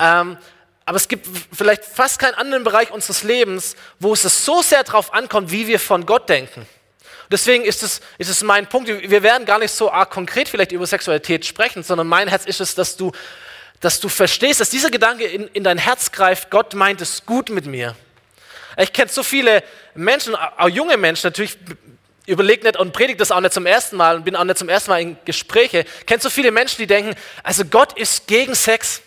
ähm, 0.00 0.38
aber 0.86 0.96
es 0.96 1.06
gibt 1.06 1.28
vielleicht 1.52 1.84
fast 1.84 2.18
keinen 2.18 2.32
anderen 2.34 2.64
Bereich 2.64 2.90
unseres 2.90 3.22
Lebens, 3.24 3.76
wo 3.98 4.14
es 4.14 4.22
so 4.22 4.62
sehr 4.62 4.84
darauf 4.84 5.12
ankommt, 5.12 5.50
wie 5.50 5.66
wir 5.66 5.78
von 5.78 6.06
Gott 6.06 6.30
denken. 6.30 6.66
Deswegen 7.30 7.64
ist 7.64 7.82
es, 7.82 8.00
ist 8.16 8.30
es 8.30 8.42
mein 8.42 8.66
Punkt. 8.66 8.88
Wir 8.88 9.22
werden 9.22 9.44
gar 9.44 9.58
nicht 9.58 9.72
so 9.72 9.90
arg 9.90 10.10
konkret 10.10 10.48
vielleicht 10.48 10.72
über 10.72 10.86
Sexualität 10.86 11.44
sprechen, 11.44 11.82
sondern 11.82 12.06
mein 12.06 12.28
Herz 12.28 12.46
ist 12.46 12.60
es, 12.60 12.74
dass 12.74 12.96
du, 12.96 13.12
dass 13.80 14.00
du 14.00 14.08
verstehst, 14.08 14.60
dass 14.60 14.70
dieser 14.70 14.90
Gedanke 14.90 15.24
in, 15.24 15.46
in 15.48 15.64
dein 15.64 15.78
Herz 15.78 16.10
greift, 16.10 16.50
Gott 16.50 16.74
meint 16.74 17.00
es 17.00 17.26
gut 17.26 17.50
mit 17.50 17.66
mir. 17.66 17.94
Ich 18.78 18.92
kenne 18.92 19.10
so 19.10 19.22
viele 19.22 19.62
Menschen, 19.94 20.34
auch 20.34 20.68
junge 20.68 20.96
Menschen, 20.96 21.26
natürlich 21.26 21.58
überlege 22.26 22.64
nicht 22.64 22.78
und 22.78 22.92
predige 22.92 23.18
das 23.18 23.30
auch 23.30 23.40
nicht 23.40 23.54
zum 23.54 23.66
ersten 23.66 23.96
Mal 23.96 24.16
und 24.16 24.24
bin 24.24 24.36
auch 24.36 24.44
nicht 24.44 24.58
zum 24.58 24.68
ersten 24.68 24.90
Mal 24.90 25.00
in 25.00 25.16
Gespräche. 25.24 25.84
Kennst 26.06 26.24
so 26.24 26.30
viele 26.30 26.52
Menschen, 26.52 26.76
die 26.78 26.86
denken, 26.86 27.14
also 27.42 27.64
Gott 27.64 27.98
ist 27.98 28.26
gegen 28.26 28.54
Sex. 28.54 29.02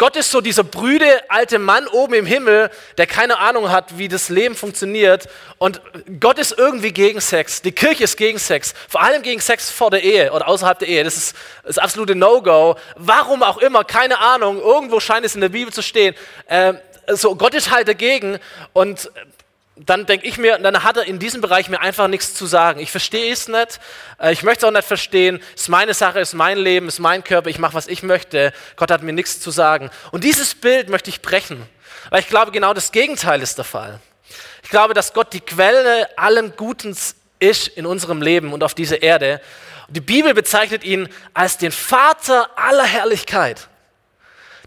Gott 0.00 0.16
ist 0.16 0.30
so 0.30 0.40
dieser 0.40 0.64
brüde 0.64 1.04
alte 1.28 1.58
Mann 1.58 1.86
oben 1.86 2.14
im 2.14 2.24
Himmel, 2.24 2.70
der 2.96 3.06
keine 3.06 3.38
Ahnung 3.38 3.70
hat, 3.70 3.98
wie 3.98 4.08
das 4.08 4.30
Leben 4.30 4.54
funktioniert. 4.54 5.28
Und 5.58 5.82
Gott 6.18 6.38
ist 6.38 6.56
irgendwie 6.56 6.90
gegen 6.90 7.20
Sex. 7.20 7.60
Die 7.60 7.72
Kirche 7.72 8.04
ist 8.04 8.16
gegen 8.16 8.38
Sex. 8.38 8.72
Vor 8.88 9.02
allem 9.02 9.20
gegen 9.20 9.42
Sex 9.42 9.68
vor 9.68 9.90
der 9.90 10.02
Ehe 10.02 10.32
oder 10.32 10.48
außerhalb 10.48 10.78
der 10.78 10.88
Ehe. 10.88 11.04
Das 11.04 11.18
ist 11.18 11.36
das 11.64 11.76
absolute 11.76 12.14
No-Go. 12.14 12.76
Warum 12.96 13.42
auch 13.42 13.58
immer, 13.58 13.84
keine 13.84 14.20
Ahnung. 14.20 14.58
Irgendwo 14.58 15.00
scheint 15.00 15.26
es 15.26 15.34
in 15.34 15.42
der 15.42 15.50
Bibel 15.50 15.70
zu 15.70 15.82
stehen. 15.82 16.14
Ähm, 16.48 16.78
so, 17.06 17.36
Gott 17.36 17.52
ist 17.52 17.70
halt 17.70 17.86
dagegen. 17.86 18.38
Und 18.72 19.10
dann 19.86 20.06
denke 20.06 20.26
ich 20.26 20.36
mir, 20.36 20.58
dann 20.58 20.82
hat 20.82 20.96
er 20.96 21.04
in 21.04 21.18
diesem 21.18 21.40
Bereich 21.40 21.68
mir 21.68 21.80
einfach 21.80 22.08
nichts 22.08 22.34
zu 22.34 22.46
sagen. 22.46 22.80
Ich 22.80 22.90
verstehe 22.90 23.32
es 23.32 23.48
nicht, 23.48 23.80
äh, 24.20 24.32
ich 24.32 24.42
möchte 24.42 24.66
es 24.66 24.68
auch 24.68 24.74
nicht 24.74 24.86
verstehen. 24.86 25.40
Es 25.54 25.62
ist 25.62 25.68
meine 25.68 25.94
Sache, 25.94 26.20
es 26.20 26.30
ist 26.30 26.34
mein 26.34 26.58
Leben, 26.58 26.88
es 26.88 26.94
ist 26.94 27.00
mein 27.00 27.24
Körper, 27.24 27.48
ich 27.48 27.58
mache, 27.58 27.74
was 27.74 27.86
ich 27.86 28.02
möchte. 28.02 28.52
Gott 28.76 28.90
hat 28.90 29.02
mir 29.02 29.12
nichts 29.12 29.40
zu 29.40 29.50
sagen. 29.50 29.90
Und 30.12 30.24
dieses 30.24 30.54
Bild 30.54 30.88
möchte 30.88 31.10
ich 31.10 31.22
brechen, 31.22 31.66
weil 32.10 32.20
ich 32.20 32.28
glaube, 32.28 32.52
genau 32.52 32.74
das 32.74 32.92
Gegenteil 32.92 33.40
ist 33.42 33.56
der 33.58 33.64
Fall. 33.64 34.00
Ich 34.62 34.70
glaube, 34.70 34.94
dass 34.94 35.12
Gott 35.14 35.32
die 35.32 35.40
Quelle 35.40 36.08
allen 36.18 36.54
Gutens 36.56 37.16
ist 37.38 37.68
in 37.68 37.86
unserem 37.86 38.20
Leben 38.20 38.52
und 38.52 38.62
auf 38.62 38.74
dieser 38.74 39.02
Erde. 39.02 39.40
Die 39.88 40.00
Bibel 40.00 40.34
bezeichnet 40.34 40.84
ihn 40.84 41.08
als 41.34 41.58
den 41.58 41.72
Vater 41.72 42.50
aller 42.56 42.84
Herrlichkeit. 42.84 43.69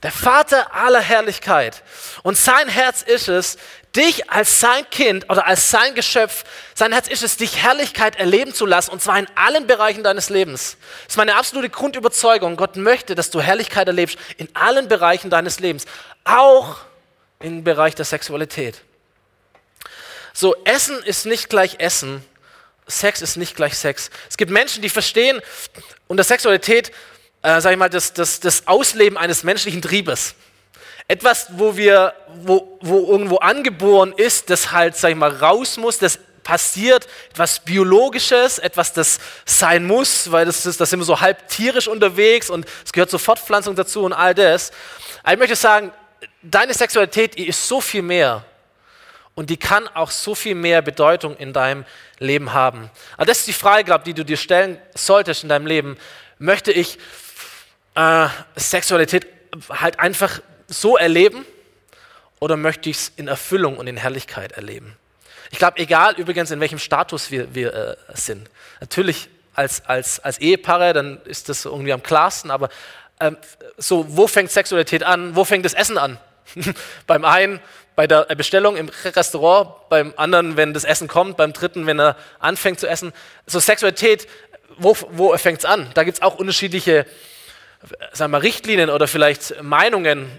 Der 0.04 0.12
Vater 0.12 0.74
aller 0.74 1.00
Herrlichkeit. 1.00 1.82
Und 2.24 2.38
sein 2.38 2.68
Herz 2.68 3.02
ist 3.02 3.30
es, 3.30 3.58
dich 3.96 4.30
als 4.30 4.60
sein 4.60 4.90
Kind 4.90 5.30
oder 5.30 5.48
als 5.48 5.70
sein 5.70 5.96
Geschöpf, 5.96 6.44
sein 6.76 6.92
Herz 6.92 7.08
ist 7.08 7.24
es, 7.24 7.38
dich 7.38 7.64
Herrlichkeit 7.64 8.18
erleben 8.18 8.54
zu 8.54 8.66
lassen, 8.66 8.92
und 8.92 9.02
zwar 9.02 9.18
in 9.18 9.28
allen 9.36 9.68
Bereichen 9.68 10.04
deines 10.04 10.30
Lebens. 10.30 10.78
Das 11.04 11.14
ist 11.14 11.18
meine 11.18 11.36
absolute 11.36 11.70
Grundüberzeugung. 11.70 12.58
Gott 12.58 12.76
möchte, 12.76 13.16
dass 13.16 13.30
du 13.30 13.40
Herrlichkeit 13.40 13.88
erlebst 13.88 14.18
in 14.38 14.50
allen 14.56 14.88
Bereichen 14.88 15.30
deines 15.30 15.60
Lebens, 15.60 15.86
auch 16.26 16.78
im 17.40 17.64
Bereich 17.64 17.96
der 17.96 18.06
Sexualität. 18.06 18.82
So, 20.34 20.56
Essen 20.66 21.02
ist 21.04 21.26
nicht 21.26 21.50
gleich 21.50 21.76
Essen, 21.80 22.26
Sex 22.88 23.22
ist 23.22 23.38
nicht 23.38 23.56
gleich 23.56 23.78
Sex. 23.78 24.10
Es 24.30 24.36
gibt 24.36 24.52
Menschen, 24.52 24.82
die 24.82 24.90
verstehen 24.90 25.40
unter 26.08 26.24
Sexualität, 26.24 26.92
äh, 27.44 27.62
sag 27.62 27.72
ich 27.72 27.78
mal, 27.78 27.90
das, 27.90 28.14
das, 28.14 28.40
das 28.40 28.68
Ausleben 28.68 29.18
eines 29.18 29.44
menschlichen 29.44 29.82
Triebes. 29.82 30.36
Etwas, 31.08 31.48
wo 31.52 31.76
wir, 31.76 32.14
wo, 32.42 32.80
wo 32.82 33.12
irgendwo 33.12 33.38
angeboren 33.38 34.14
ist, 34.16 34.50
das 34.50 34.72
halt, 34.72 34.96
sag 34.96 35.12
ich 35.12 35.18
mal, 35.18 35.36
raus 35.36 35.78
muss, 35.78 36.00
das 36.00 36.18
passiert, 36.44 37.08
etwas 37.32 37.60
Biologisches, 37.60 38.60
etwas, 38.60 38.94
das 38.94 39.20
sein 39.46 39.86
muss, 39.86 40.32
weil 40.32 40.46
das, 40.46 40.66
ist, 40.66 40.80
das 40.80 40.90
sind 40.90 41.00
wir 41.00 41.06
so 41.06 41.20
halb 41.20 41.48
tierisch 41.48 41.88
unterwegs 41.88 42.50
und 42.50 42.66
es 42.86 42.92
gehört 42.92 43.10
zur 43.10 43.20
Fortpflanzung 43.20 43.76
dazu 43.76 44.04
und 44.04 44.14
all 44.14 44.34
das. 44.34 44.72
Aber 45.24 45.34
ich 45.34 45.40
möchte 45.40 45.56
sagen, 45.56 45.92
deine 46.42 46.74
Sexualität 46.74 47.38
die 47.38 47.48
ist 47.48 47.68
so 47.68 47.82
viel 47.82 48.02
mehr 48.02 48.44
und 49.36 49.50
die 49.50 49.58
kann 49.58 49.88
auch 49.90 50.12
so 50.12 50.36
viel 50.36 50.56
mehr 50.56 50.82
Bedeutung 50.82 51.36
in 51.38 51.54
deinem 51.54 51.86
Leben 52.20 52.54
haben. 52.54 52.90
Aber 53.16 53.26
das 53.26 53.40
ist 53.40 53.48
die 53.48 53.54
Frage, 53.54 54.00
die 54.06 54.14
du 54.14 54.24
dir 54.24 54.38
stellen 54.38 54.80
solltest 54.96 55.44
in 55.44 55.50
deinem 55.50 55.66
Leben. 55.66 55.98
Möchte 56.40 56.72
ich 56.72 56.98
äh, 57.96 58.28
Sexualität 58.56 59.28
halt 59.70 60.00
einfach 60.00 60.42
so 60.68 60.98
erleben 60.98 61.46
oder 62.40 62.58
möchte 62.58 62.90
ich 62.90 62.98
es 62.98 63.12
in 63.16 63.28
Erfüllung 63.28 63.78
und 63.78 63.88
in 63.88 63.98
Herrlichkeit 63.98 64.54
erleben? 64.54 64.98
Ich 65.52 65.60
glaube, 65.60 65.78
egal 65.78 66.16
übrigens, 66.16 66.50
in 66.52 66.60
welchem 66.60 66.80
Status 66.80 67.30
wir, 67.30 67.54
wir 67.54 67.74
äh, 67.74 67.96
sind. 68.16 68.50
Natürlich 68.82 69.30
als, 69.54 69.86
als, 69.86 70.20
als 70.20 70.40
Ehepaare, 70.40 70.94
dann 70.94 71.22
ist 71.26 71.48
das 71.50 71.66
irgendwie 71.66 71.94
am 71.94 72.02
klarsten, 72.02 72.50
aber 72.50 72.70
ähm, 73.20 73.38
so, 73.78 74.06
wo 74.10 74.28
fängt 74.28 74.52
Sexualität 74.52 75.04
an? 75.04 75.36
Wo 75.36 75.46
fängt 75.46 75.64
das 75.64 75.74
Essen 75.74 75.98
an? 75.98 76.18
beim 77.08 77.24
einen 77.24 77.60
bei 77.96 78.08
der 78.08 78.24
Bestellung 78.36 78.76
im 78.76 78.90
Restaurant, 79.06 79.70
beim 79.90 80.14
anderen, 80.18 80.58
wenn 80.58 80.74
das 80.74 80.84
Essen 80.84 81.08
kommt, 81.08 81.38
beim 81.38 81.54
dritten, 81.54 81.86
wenn 81.86 82.00
er 82.00 82.18
anfängt 82.40 82.80
zu 82.80 82.88
essen. 82.88 83.14
So 83.46 83.60
Sexualität, 83.60 84.28
wo, 84.78 84.98
wo 85.12 85.38
fängt 85.38 85.60
es 85.60 85.66
an? 85.66 85.92
Da 85.94 86.04
gibt 86.04 86.18
es 86.18 86.22
auch 86.24 86.36
unterschiedliche 86.36 87.06
sagen 88.12 88.32
wir, 88.32 88.42
Richtlinien 88.42 88.90
oder 88.90 89.08
vielleicht 89.08 89.62
Meinungen 89.62 90.30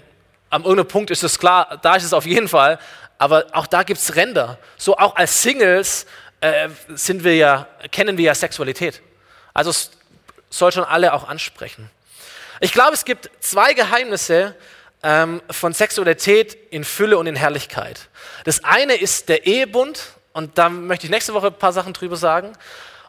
am 0.51 0.63
irgendeinem 0.63 0.89
Punkt 0.89 1.11
ist 1.11 1.25
es 1.25 1.39
klar, 1.39 1.79
da 1.83 1.97
ist 1.97 2.05
es 2.05 2.13
auf 2.13 2.27
jeden 2.27 2.49
Fall, 2.49 2.79
aber 3.19 3.47
auch 3.53 3.67
da 3.67 3.83
gibt 3.83 3.99
es 4.01 4.15
Ränder. 4.15 4.59
So 4.77 4.97
auch 4.97 5.17
als 5.17 5.43
Singles 5.43 6.07
äh, 6.41 6.69
sind 6.95 7.25
wir 7.25 7.37
ja, 7.37 7.67
kennen 7.91 8.19
wir 8.19 8.27
ja 8.27 8.35
Sexualität. 8.35 9.03
Also 9.53 9.71
es 9.71 9.91
soll 10.51 10.73
schon 10.73 10.85
alle 10.85 11.13
auch 11.13 11.29
ansprechen. 11.29 11.91
Ich 12.61 12.73
glaube, 12.73 12.95
es 12.95 13.05
gibt 13.05 13.31
zwei 13.41 13.75
Geheimnisse 13.75 14.55
ähm, 15.03 15.43
von 15.51 15.73
Sexualität 15.73 16.57
in 16.71 16.85
Fülle 16.85 17.19
und 17.19 17.27
in 17.27 17.37
Herrlichkeit. 17.37 18.09
Das 18.45 18.63
eine 18.63 18.95
ist 18.95 19.29
der 19.29 19.47
Ehebund, 19.47 20.01
und 20.33 20.59
da 20.59 20.69
möchte 20.69 21.07
ich 21.07 21.11
nächste 21.11 21.35
Woche 21.35 21.49
ein 21.49 21.59
paar 21.59 21.73
Sachen 21.73 21.93
drüber 21.93 22.17
sagen. 22.17 22.53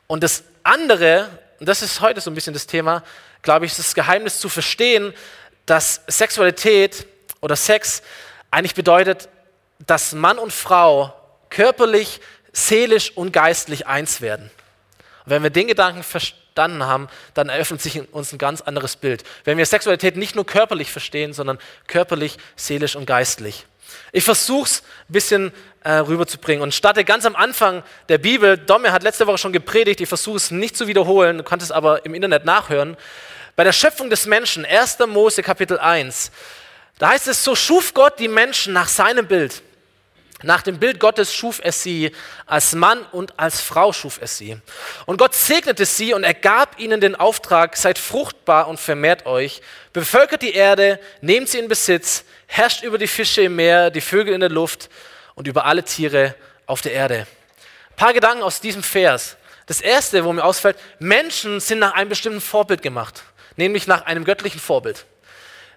Und 0.07 0.23
das 0.23 0.43
andere, 0.63 1.29
und 1.59 1.67
das 1.67 1.81
ist 1.81 2.01
heute 2.01 2.21
so 2.21 2.29
ein 2.29 2.35
bisschen 2.35 2.53
das 2.53 2.67
Thema, 2.67 3.03
glaube 3.45 3.65
ich, 3.65 3.75
das 3.75 3.95
Geheimnis 3.95 4.39
zu 4.39 4.49
verstehen, 4.49 5.13
dass 5.65 6.01
Sexualität 6.07 7.07
oder 7.39 7.55
Sex 7.55 8.01
eigentlich 8.51 8.75
bedeutet, 8.75 9.29
dass 9.79 10.13
Mann 10.13 10.37
und 10.37 10.51
Frau 10.51 11.13
körperlich, 11.49 12.19
seelisch 12.51 13.11
und 13.15 13.31
geistlich 13.31 13.87
eins 13.87 14.19
werden. 14.19 14.51
Und 15.25 15.31
wenn 15.31 15.43
wir 15.43 15.49
den 15.49 15.67
Gedanken 15.67 16.03
verstanden 16.03 16.83
haben, 16.83 17.07
dann 17.33 17.49
eröffnet 17.49 17.81
sich 17.81 18.13
uns 18.13 18.31
ein 18.31 18.37
ganz 18.37 18.61
anderes 18.61 18.95
Bild. 18.95 19.23
Wenn 19.43 19.57
wir 19.57 19.65
Sexualität 19.65 20.17
nicht 20.17 20.35
nur 20.35 20.45
körperlich 20.45 20.91
verstehen, 20.91 21.33
sondern 21.33 21.59
körperlich, 21.87 22.37
seelisch 22.55 22.95
und 22.95 23.05
geistlich. 23.05 23.65
Ich 24.11 24.23
versuche 24.23 24.65
es 24.65 24.83
ein 25.09 25.13
bisschen 25.13 25.53
äh, 25.83 25.91
rüberzubringen 25.91 26.63
und 26.63 26.73
starte 26.73 27.03
ganz 27.03 27.25
am 27.25 27.35
Anfang 27.35 27.83
der 28.09 28.17
Bibel. 28.17 28.57
Domme 28.57 28.91
hat 28.91 29.03
letzte 29.03 29.27
Woche 29.27 29.37
schon 29.37 29.53
gepredigt, 29.53 30.01
ich 30.01 30.07
versuche 30.09 30.37
es 30.37 30.51
nicht 30.51 30.75
zu 30.75 30.87
wiederholen, 30.87 31.37
du 31.37 31.43
kannst 31.43 31.63
es 31.63 31.71
aber 31.71 32.05
im 32.05 32.13
Internet 32.13 32.45
nachhören. 32.45 32.97
Bei 33.55 33.63
der 33.63 33.71
Schöpfung 33.71 34.09
des 34.09 34.25
Menschen, 34.25 34.65
1. 34.65 34.99
Mose 35.07 35.41
Kapitel 35.41 35.79
1, 35.79 36.29
da 36.99 37.09
heißt 37.09 37.27
es, 37.27 37.41
so 37.41 37.55
schuf 37.55 37.93
Gott 37.93 38.19
die 38.19 38.27
Menschen 38.27 38.73
nach 38.73 38.89
seinem 38.89 39.27
Bild. 39.27 39.61
Nach 40.43 40.61
dem 40.61 40.77
Bild 40.77 40.99
Gottes 40.99 41.33
schuf 41.33 41.61
er 41.63 41.71
sie, 41.71 42.11
als 42.45 42.73
Mann 42.75 43.01
und 43.13 43.39
als 43.39 43.61
Frau 43.61 43.93
schuf 43.93 44.19
er 44.19 44.27
sie. 44.27 44.57
Und 45.05 45.17
Gott 45.17 45.33
segnete 45.33 45.85
sie 45.85 46.13
und 46.13 46.25
er 46.25 46.33
gab 46.33 46.77
ihnen 46.79 46.99
den 46.99 47.15
Auftrag, 47.15 47.77
seid 47.77 47.97
fruchtbar 47.97 48.67
und 48.67 48.77
vermehrt 48.77 49.25
euch, 49.25 49.61
bevölkert 49.93 50.41
die 50.41 50.53
Erde, 50.53 50.99
nehmt 51.21 51.47
sie 51.47 51.59
in 51.59 51.69
Besitz, 51.69 52.25
herrscht 52.47 52.83
über 52.83 52.97
die 52.97 53.07
Fische 53.07 53.43
im 53.43 53.55
Meer, 53.55 53.89
die 53.89 54.01
Vögel 54.01 54.33
in 54.33 54.41
der 54.41 54.49
Luft 54.49 54.89
und 55.35 55.47
über 55.47 55.63
alle 55.63 55.83
Tiere 55.83 56.35
auf 56.65 56.81
der 56.81 56.91
Erde. 56.91 57.25
Ein 57.91 57.95
paar 57.95 58.13
Gedanken 58.13 58.43
aus 58.43 58.59
diesem 58.59 58.83
Vers. 58.83 59.37
Das 59.65 59.79
erste, 59.79 60.25
wo 60.25 60.33
mir 60.33 60.43
ausfällt, 60.43 60.77
Menschen 60.99 61.61
sind 61.61 61.79
nach 61.79 61.93
einem 61.93 62.09
bestimmten 62.09 62.41
Vorbild 62.41 62.81
gemacht, 62.81 63.23
nämlich 63.55 63.87
nach 63.87 64.05
einem 64.05 64.23
göttlichen 64.23 64.59
Vorbild 64.59 65.05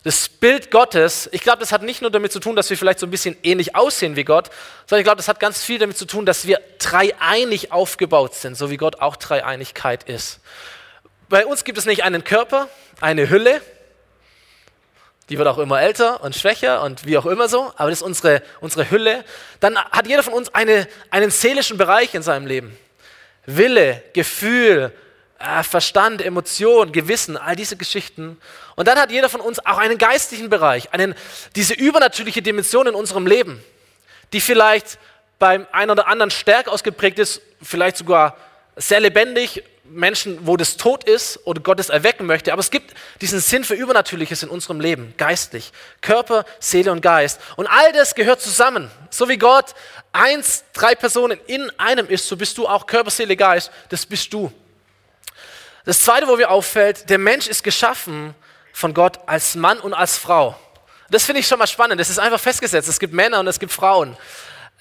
das 0.05 0.29
Bild 0.29 0.71
Gottes, 0.71 1.29
ich 1.33 1.43
glaube, 1.43 1.59
das 1.59 1.73
hat 1.73 1.83
nicht 1.83 2.03
nur 2.03 2.11
damit 2.11 2.33
zu 2.33 2.41
tun, 2.41 2.57
dass 2.57 2.71
wir 2.71 2.79
vielleicht 2.79 2.99
so 2.99 3.07
ein 3.07 3.11
bisschen 3.11 3.37
ähnlich 3.43 3.75
aussehen 3.75 4.17
wie 4.17 4.25
Gott, 4.25 4.51
sondern 4.87 5.01
ich 5.01 5.05
glaube, 5.05 5.17
das 5.17 5.29
hat 5.29 5.41
ganz 5.41 5.63
viel 5.63 5.79
damit 5.79 5.99
zu 5.99 6.07
tun, 6.07 6.25
dass 6.25 6.47
wir 6.47 6.61
dreieinig 6.79 7.73
aufgebaut 7.73 8.35
sind, 8.35 8.57
so 8.57 8.71
wie 8.71 8.77
Gott 8.77 9.01
auch 9.01 9.17
Dreieinigkeit 9.17 10.05
ist. 10.05 10.41
Bei 11.29 11.45
uns 11.45 11.65
gibt 11.65 11.79
es 11.79 11.85
nicht 11.85 12.05
einen 12.05 12.25
Körper, 12.25 12.69
eine 13.01 13.29
Hülle, 13.29 13.61
die 15.29 15.37
wird 15.37 15.47
auch 15.47 15.59
immer 15.59 15.83
älter 15.83 16.23
und 16.23 16.35
schwächer 16.35 16.83
und 16.83 17.05
wie 17.05 17.19
auch 17.19 17.27
immer 17.27 17.49
so, 17.49 17.71
aber 17.77 17.91
das 17.91 17.99
ist 17.99 18.07
unsere, 18.07 18.43
unsere 18.61 18.91
Hülle. 18.91 19.25
Dann 19.61 19.77
hat 19.77 20.07
jeder 20.07 20.23
von 20.23 20.33
uns 20.33 20.55
eine, 20.55 20.89
einen 21.11 21.31
seelischen 21.31 21.77
Bereich 21.77 22.15
in 22.15 22.23
seinem 22.23 22.47
Leben. 22.47 22.75
Wille, 23.45 24.03
Gefühl, 24.15 24.93
äh, 25.38 25.62
Verstand, 25.62 26.21
Emotion, 26.21 26.92
Gewissen, 26.92 27.37
all 27.37 27.57
diese 27.57 27.76
Geschichten. 27.76 28.38
Und 28.76 28.88
dann 28.88 28.99
hat 28.99 29.11
jeder 29.11 29.28
von 29.28 29.40
uns 29.40 29.64
auch 29.64 29.78
einen 29.78 29.99
geistlichen 29.99 30.50
Bereich, 30.50 30.92
einen, 30.92 31.14
diese 31.54 31.75
übernatürliche 31.75 32.42
Dimension 32.42 32.87
in 32.87 32.95
unserem 32.95 33.26
Leben, 33.26 33.62
die 34.33 34.40
vielleicht 34.40 34.99
beim 35.38 35.66
einen 35.73 35.92
oder 35.92 36.09
anderen 36.09 36.30
stärker 36.30 36.73
ausgeprägt 36.73 37.18
ist, 37.18 37.40
vielleicht 37.62 37.97
sogar 37.97 38.37
sehr 38.76 39.00
lebendig, 39.00 39.62
Menschen, 39.90 40.47
wo 40.47 40.57
das 40.57 40.76
tot 40.76 41.04
ist 41.04 41.40
oder 41.47 41.62
Gott 41.62 41.80
es 41.80 41.88
erwecken 41.88 42.26
möchte. 42.26 42.52
Aber 42.52 42.61
es 42.61 42.71
gibt 42.71 42.95
diesen 43.21 43.40
Sinn 43.40 43.64
für 43.64 43.75
Übernatürliches 43.75 44.42
in 44.42 44.49
unserem 44.49 44.80
Leben, 44.80 45.14
geistlich. 45.16 45.73
Körper, 46.00 46.45
Seele 46.61 46.92
und 46.92 47.00
Geist. 47.00 47.40
Und 47.57 47.66
all 47.66 47.92
das 47.92 48.14
gehört 48.14 48.40
zusammen. 48.40 48.90
So 49.11 49.28
wie 49.28 49.38
Gott 49.38 49.75
eins, 50.12 50.64
drei 50.73 50.95
Personen 50.95 51.38
in 51.47 51.71
einem 51.78 52.07
ist, 52.09 52.26
so 52.26 52.37
bist 52.37 52.59
du 52.59 52.66
auch 52.66 52.87
Körper, 52.87 53.11
Seele, 53.11 53.37
Geist. 53.37 53.71
Das 53.88 54.04
bist 54.04 54.33
du. 54.33 54.52
Das 55.85 56.01
zweite, 56.01 56.29
wo 56.29 56.37
mir 56.37 56.51
auffällt, 56.51 57.09
der 57.09 57.19
Mensch 57.19 57.47
ist 57.47 57.63
geschaffen 57.63 58.35
von 58.73 58.95
Gott 58.95 59.19
als 59.27 59.55
Mann 59.55 59.79
und 59.79 59.95
als 59.95 60.17
Frau. 60.17 60.59
Das 61.11 61.25
finde 61.25 61.41
ich 61.41 61.47
schon 61.47 61.59
mal 61.59 61.67
spannend. 61.67 62.01
Das 62.01 62.11
ist 62.11 62.19
einfach 62.19 62.41
festgesetzt. 62.41 62.89
Es 62.89 62.99
gibt 62.99 63.15
Männer 63.15 63.41
und 63.41 63.47
es 63.47 63.59
gibt 63.59 63.73
Frauen. 63.73 64.17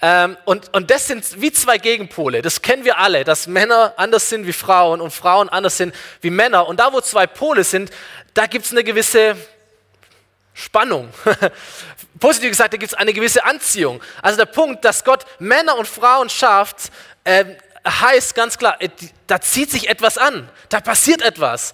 Ähm, 0.00 0.36
und, 0.44 0.72
und 0.74 0.90
das 0.90 1.06
sind 1.08 1.40
wie 1.40 1.50
zwei 1.50 1.78
Gegenpole. 1.78 2.42
Das 2.42 2.62
kennen 2.62 2.84
wir 2.84 2.98
alle, 2.98 3.24
dass 3.24 3.46
Männer 3.46 3.94
anders 3.96 4.28
sind 4.28 4.46
wie 4.46 4.52
Frauen 4.52 5.00
und 5.00 5.10
Frauen 5.10 5.48
anders 5.48 5.76
sind 5.76 5.94
wie 6.20 6.30
Männer. 6.30 6.68
Und 6.68 6.78
da, 6.78 6.92
wo 6.92 7.00
zwei 7.00 7.26
Pole 7.26 7.64
sind, 7.64 7.90
da 8.34 8.46
gibt 8.46 8.66
es 8.66 8.72
eine 8.72 8.84
gewisse 8.84 9.36
Spannung. 10.54 11.08
Positiv 12.20 12.50
gesagt, 12.50 12.74
da 12.74 12.76
gibt 12.76 12.92
es 12.92 12.98
eine 12.98 13.12
gewisse 13.12 13.44
Anziehung. 13.44 14.00
Also 14.22 14.36
der 14.36 14.46
Punkt, 14.46 14.84
dass 14.84 15.04
Gott 15.04 15.24
Männer 15.38 15.76
und 15.76 15.88
Frauen 15.88 16.28
schafft, 16.28 16.92
äh, 17.24 17.44
heißt 17.88 18.34
ganz 18.34 18.58
klar, 18.58 18.80
äh, 18.80 18.88
da 19.26 19.40
zieht 19.40 19.70
sich 19.70 19.88
etwas 19.88 20.18
an, 20.18 20.48
da 20.68 20.80
passiert 20.80 21.22
etwas. 21.22 21.72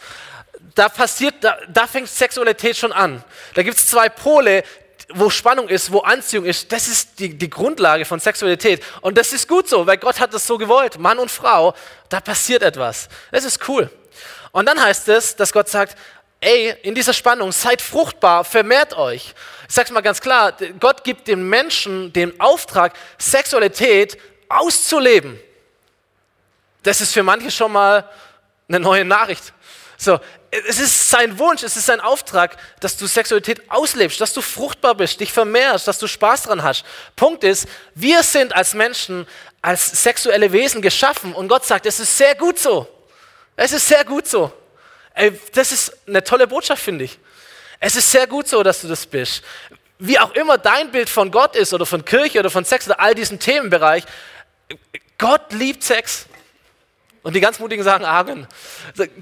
Da 0.75 0.89
passiert, 0.89 1.37
da, 1.41 1.57
da 1.69 1.87
fängt 1.87 2.09
Sexualität 2.09 2.77
schon 2.77 2.93
an. 2.93 3.23
Da 3.55 3.63
gibt 3.63 3.77
es 3.77 3.87
zwei 3.87 4.09
Pole, 4.09 4.65
wo 5.11 5.31
Spannung 5.31 5.69
ist, 5.69 5.93
wo 5.93 6.01
Anziehung 6.01 6.45
ist, 6.45 6.73
das 6.73 6.89
ist 6.89 7.19
die, 7.19 7.37
die 7.37 7.51
Grundlage 7.51 8.05
von 8.05 8.19
Sexualität. 8.19 8.83
Und 9.01 9.17
das 9.17 9.33
ist 9.33 9.47
gut 9.47 9.69
so, 9.69 9.87
weil 9.87 9.99
Gott 9.99 10.19
hat 10.19 10.35
das 10.35 10.47
so 10.47 10.59
gewollt. 10.59 10.99
Mann 10.99 11.19
und 11.19 11.31
Frau, 11.31 11.75
da 12.09 12.21
passiert 12.21 12.63
etwas. 12.63 13.09
Das 13.31 13.45
ist 13.45 13.69
cool. 13.69 13.91
Und 14.53 14.67
dann 14.67 14.83
heißt 14.83 15.09
es, 15.09 15.37
dass 15.37 15.53
Gott 15.53 15.69
sagt, 15.69 15.97
ey, 16.41 16.75
in 16.83 16.95
dieser 16.95 17.13
Spannung, 17.13 17.53
seid 17.53 17.83
fruchtbar, 17.83 18.45
vermehrt 18.45 18.97
euch. 18.97 19.35
Ich 19.69 19.75
sag's 19.75 19.91
mal 19.91 20.01
ganz 20.01 20.21
klar, 20.21 20.53
Gott 20.79 21.05
gibt 21.05 21.29
dem 21.29 21.49
Menschen 21.49 22.13
den 22.13 22.39
Auftrag, 22.41 22.93
Sexualität 23.19 24.19
auszuleben. 24.49 25.39
Das 26.85 27.01
ist 27.01 27.13
für 27.13 27.25
manche 27.25 27.51
schon 27.51 27.73
mal 27.73 28.09
eine 28.69 28.79
neue 28.79 29.05
Nachricht. 29.05 29.53
So, 29.97 30.21
es 30.51 30.79
ist 30.79 31.11
sein 31.11 31.39
Wunsch, 31.39 31.63
es 31.63 31.77
ist 31.77 31.87
sein 31.87 32.01
Auftrag, 32.01 32.57
dass 32.81 32.97
du 32.97 33.07
Sexualität 33.07 33.63
auslebst, 33.71 34.21
dass 34.21 34.33
du 34.33 34.41
fruchtbar 34.41 34.95
bist, 34.95 35.19
dich 35.19 35.33
vermehrst, 35.33 35.89
dass 35.89 35.99
du 35.99 36.07
Spaß 36.07 36.45
dran 36.45 36.63
hast. 36.63 36.85
Punkt 37.17 37.43
ist, 37.43 37.67
wir 37.95 38.23
sind 38.23 38.55
als 38.55 38.75
Menschen, 38.75 39.27
als 39.63 40.03
sexuelle 40.03 40.53
Wesen 40.53 40.83
geschaffen 40.83 41.35
und 41.35 41.49
Gott 41.49 41.65
sagt, 41.65 41.87
es 41.87 41.99
ist 42.01 42.17
sehr 42.17 42.35
gut 42.35 42.59
so. 42.59 42.89
Es 43.57 43.73
ist 43.73 43.89
sehr 43.89 44.05
gut 44.05 44.27
so. 44.27 44.53
Ey, 45.15 45.39
das 45.55 45.73
ist 45.73 45.97
eine 46.07 46.23
tolle 46.23 46.47
Botschaft, 46.47 46.83
finde 46.83 47.05
ich. 47.05 47.19
Es 47.81 47.97
ist 47.97 48.11
sehr 48.11 48.27
gut 48.27 48.49
so, 48.49 48.63
dass 48.63 48.81
du 48.83 48.89
das 48.89 49.07
bist. 49.07 49.43
Wie 49.99 50.19
auch 50.19 50.33
immer 50.33 50.59
dein 50.59 50.91
Bild 50.91 51.09
von 51.09 51.31
Gott 51.31 51.57
ist 51.57 51.73
oder 51.73 51.87
von 51.87 52.05
Kirche 52.05 52.41
oder 52.41 52.51
von 52.51 52.65
Sex 52.65 52.87
oder 52.87 53.01
all 53.01 53.15
diesen 53.15 53.39
Themenbereich, 53.39 54.05
Gott 55.19 55.53
liebt 55.53 55.83
Sex. 55.83 56.27
Und 57.25 57.35
die 57.35 57.41
ganz 57.41 57.59
Mutigen 57.59 57.83
sagen 57.83 58.05
Amen. 58.05 58.47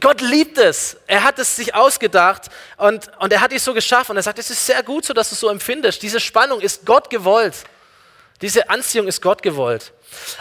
Gott 0.00 0.20
liebt 0.20 0.58
es. 0.58 0.96
Er 1.06 1.22
hat 1.22 1.38
es 1.38 1.54
sich 1.54 1.76
ausgedacht 1.76 2.50
und, 2.76 3.08
und 3.20 3.32
er 3.32 3.40
hat 3.40 3.52
dich 3.52 3.62
so 3.62 3.72
geschaffen. 3.72 4.10
Und 4.10 4.16
er 4.16 4.24
sagt, 4.24 4.40
es 4.40 4.50
ist 4.50 4.66
sehr 4.66 4.82
gut 4.82 5.04
so, 5.04 5.14
dass 5.14 5.28
du 5.28 5.34
es 5.34 5.40
so 5.40 5.48
empfindest. 5.48 6.02
Diese 6.02 6.18
Spannung 6.18 6.60
ist 6.60 6.84
Gott 6.84 7.10
gewollt. 7.10 7.54
Diese 8.42 8.68
Anziehung 8.68 9.06
ist 9.06 9.22
Gott 9.22 9.42
gewollt. 9.42 9.92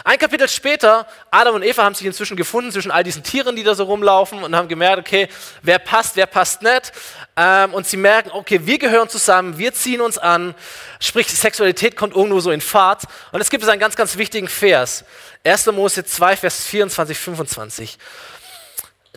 Ein 0.04 0.18
Kapitel 0.18 0.48
später, 0.48 1.06
Adam 1.30 1.54
und 1.54 1.62
Eva 1.62 1.84
haben 1.84 1.94
sich 1.94 2.06
inzwischen 2.06 2.36
gefunden 2.36 2.72
zwischen 2.72 2.90
all 2.90 3.04
diesen 3.04 3.22
Tieren, 3.22 3.56
die 3.56 3.62
da 3.62 3.74
so 3.74 3.84
rumlaufen 3.84 4.42
und 4.42 4.54
haben 4.54 4.68
gemerkt, 4.68 4.98
okay, 4.98 5.28
wer 5.62 5.78
passt, 5.78 6.16
wer 6.16 6.26
passt 6.26 6.62
nicht. 6.62 6.92
Ähm, 7.36 7.72
und 7.72 7.86
sie 7.86 7.96
merken, 7.96 8.30
okay, 8.32 8.60
wir 8.64 8.78
gehören 8.78 9.08
zusammen, 9.08 9.56
wir 9.56 9.72
ziehen 9.72 10.00
uns 10.00 10.18
an. 10.18 10.54
Sprich, 11.00 11.28
Sexualität 11.28 11.96
kommt 11.96 12.14
irgendwo 12.14 12.40
so 12.40 12.50
in 12.50 12.60
Fahrt. 12.60 13.04
Und 13.30 13.40
es 13.40 13.48
gibt 13.48 13.66
einen 13.66 13.80
ganz, 13.80 13.96
ganz 13.96 14.18
wichtigen 14.18 14.48
Vers. 14.48 15.04
1. 15.44 15.66
Mose 15.66 16.04
2, 16.04 16.36
Vers 16.36 16.64
24, 16.64 17.16
25. 17.18 17.98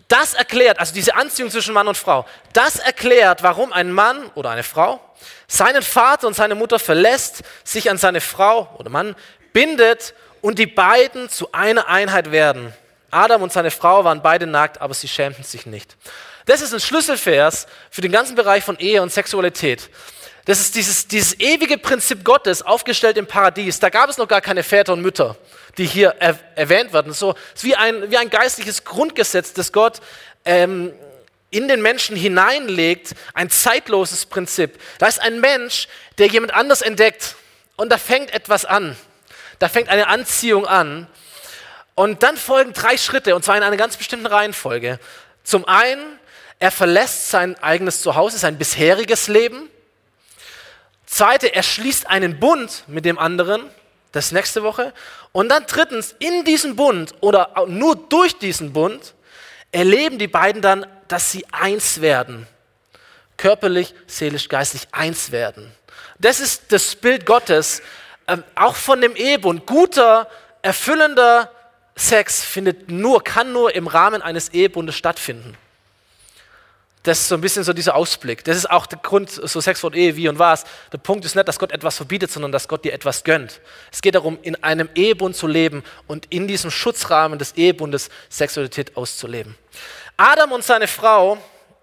Das 0.08 0.34
erklärt, 0.34 0.78
also 0.78 0.94
diese 0.94 1.16
Anziehung 1.16 1.50
zwischen 1.50 1.74
Mann 1.74 1.88
und 1.88 1.96
Frau, 1.96 2.26
das 2.52 2.76
erklärt, 2.76 3.42
warum 3.42 3.72
ein 3.72 3.90
Mann 3.90 4.30
oder 4.34 4.50
eine 4.50 4.62
Frau 4.62 5.00
seinen 5.48 5.82
Vater 5.82 6.26
und 6.26 6.34
seine 6.34 6.54
Mutter 6.54 6.78
verlässt, 6.78 7.42
sich 7.64 7.90
an 7.90 7.98
seine 7.98 8.20
Frau 8.20 8.68
oder 8.78 8.90
Mann 8.90 9.16
bindet 9.52 10.14
und 10.42 10.58
die 10.58 10.66
beiden 10.66 11.28
zu 11.28 11.50
einer 11.52 11.88
Einheit 11.88 12.30
werden. 12.30 12.72
Adam 13.10 13.42
und 13.42 13.52
seine 13.52 13.70
Frau 13.70 14.04
waren 14.04 14.22
beide 14.22 14.46
nackt, 14.46 14.80
aber 14.80 14.94
sie 14.94 15.08
schämten 15.08 15.44
sich 15.44 15.66
nicht. 15.66 15.96
Das 16.44 16.60
ist 16.60 16.72
ein 16.72 16.80
Schlüsselvers 16.80 17.66
für 17.90 18.00
den 18.00 18.12
ganzen 18.12 18.36
Bereich 18.36 18.62
von 18.62 18.78
Ehe 18.78 19.02
und 19.02 19.12
Sexualität. 19.12 19.90
Das 20.44 20.60
ist 20.60 20.76
dieses, 20.76 21.08
dieses 21.08 21.40
ewige 21.40 21.76
Prinzip 21.76 22.24
Gottes, 22.24 22.62
aufgestellt 22.62 23.16
im 23.16 23.26
Paradies. 23.26 23.80
Da 23.80 23.88
gab 23.88 24.08
es 24.08 24.18
noch 24.18 24.28
gar 24.28 24.40
keine 24.40 24.62
Väter 24.62 24.92
und 24.92 25.02
Mütter, 25.02 25.36
die 25.78 25.86
hier 25.86 26.16
er, 26.18 26.38
erwähnt 26.54 26.92
werden. 26.92 27.12
So 27.12 27.34
ist 27.54 27.64
wie 27.64 27.76
ein, 27.76 28.10
wie 28.10 28.16
ein 28.16 28.30
geistliches 28.30 28.84
Grundgesetz, 28.84 29.52
das 29.52 29.72
Gott 29.72 30.00
ähm, 30.44 30.92
in 31.50 31.68
den 31.68 31.82
Menschen 31.82 32.16
hineinlegt, 32.16 33.14
ein 33.34 33.50
zeitloses 33.50 34.26
Prinzip. 34.26 34.80
Da 34.98 35.06
ist 35.06 35.20
ein 35.20 35.40
Mensch, 35.40 35.88
der 36.18 36.26
jemand 36.26 36.54
anders 36.54 36.82
entdeckt 36.82 37.36
und 37.76 37.90
da 37.90 37.98
fängt 37.98 38.32
etwas 38.32 38.64
an. 38.64 38.96
Da 39.58 39.68
fängt 39.68 39.88
eine 39.88 40.08
Anziehung 40.08 40.66
an. 40.66 41.06
Und 41.94 42.22
dann 42.22 42.36
folgen 42.36 42.74
drei 42.74 42.98
Schritte, 42.98 43.34
und 43.34 43.44
zwar 43.44 43.56
in 43.56 43.62
einer 43.62 43.78
ganz 43.78 43.96
bestimmten 43.96 44.26
Reihenfolge. 44.26 44.98
Zum 45.44 45.66
einen, 45.66 46.18
er 46.58 46.70
verlässt 46.70 47.30
sein 47.30 47.56
eigenes 47.62 48.02
Zuhause, 48.02 48.36
sein 48.36 48.58
bisheriges 48.58 49.28
Leben. 49.28 49.70
Zweite, 51.06 51.54
er 51.54 51.62
schließt 51.62 52.06
einen 52.08 52.38
Bund 52.38 52.84
mit 52.86 53.04
dem 53.04 53.18
anderen, 53.18 53.70
das 54.12 54.32
nächste 54.32 54.62
Woche. 54.62 54.92
Und 55.32 55.48
dann 55.48 55.64
drittens, 55.66 56.14
in 56.18 56.44
diesem 56.44 56.76
Bund 56.76 57.14
oder 57.20 57.66
nur 57.66 57.96
durch 57.96 58.38
diesen 58.38 58.72
Bund 58.72 59.14
erleben 59.72 60.18
die 60.18 60.28
beiden 60.28 60.62
dann, 60.62 60.86
dass 61.08 61.32
sie 61.32 61.44
eins 61.52 62.00
werden. 62.00 62.46
Körperlich, 63.36 63.94
seelisch, 64.06 64.48
geistlich 64.48 64.88
eins 64.92 65.30
werden. 65.30 65.70
Das 66.18 66.40
ist 66.40 66.72
das 66.72 66.96
Bild 66.96 67.26
Gottes, 67.26 67.82
ähm, 68.28 68.42
auch 68.54 68.74
von 68.74 69.00
dem 69.00 69.14
Ehebund, 69.14 69.66
guter, 69.66 70.28
erfüllender 70.62 71.50
Sex 71.94 72.42
findet 72.44 72.90
nur, 72.90 73.22
kann 73.22 73.52
nur 73.52 73.74
im 73.74 73.86
Rahmen 73.86 74.22
eines 74.22 74.50
Ehebundes 74.50 74.96
stattfinden. 74.96 75.56
Das 77.06 77.20
ist 77.20 77.28
so 77.28 77.36
ein 77.36 77.40
bisschen 77.40 77.62
so 77.62 77.72
dieser 77.72 77.94
Ausblick. 77.94 78.42
Das 78.42 78.56
ist 78.56 78.68
auch 78.68 78.84
der 78.84 78.98
Grund, 78.98 79.30
so 79.30 79.60
Sex 79.60 79.78
von 79.78 79.94
Ehe, 79.94 80.16
wie 80.16 80.28
und 80.28 80.40
was. 80.40 80.64
Der 80.90 80.98
Punkt 80.98 81.24
ist 81.24 81.36
nicht, 81.36 81.46
dass 81.46 81.60
Gott 81.60 81.70
etwas 81.70 81.96
verbietet, 81.96 82.32
sondern 82.32 82.50
dass 82.50 82.66
Gott 82.66 82.84
dir 82.84 82.92
etwas 82.92 83.22
gönnt. 83.22 83.60
Es 83.92 84.02
geht 84.02 84.16
darum, 84.16 84.40
in 84.42 84.60
einem 84.64 84.88
Ehebund 84.96 85.36
zu 85.36 85.46
leben 85.46 85.84
und 86.08 86.26
in 86.30 86.48
diesem 86.48 86.72
Schutzrahmen 86.72 87.38
des 87.38 87.52
Ehebundes 87.52 88.08
Sexualität 88.28 88.96
auszuleben. 88.96 89.54
Adam 90.16 90.50
und 90.50 90.64
seine 90.64 90.88
Frau, 90.88 91.38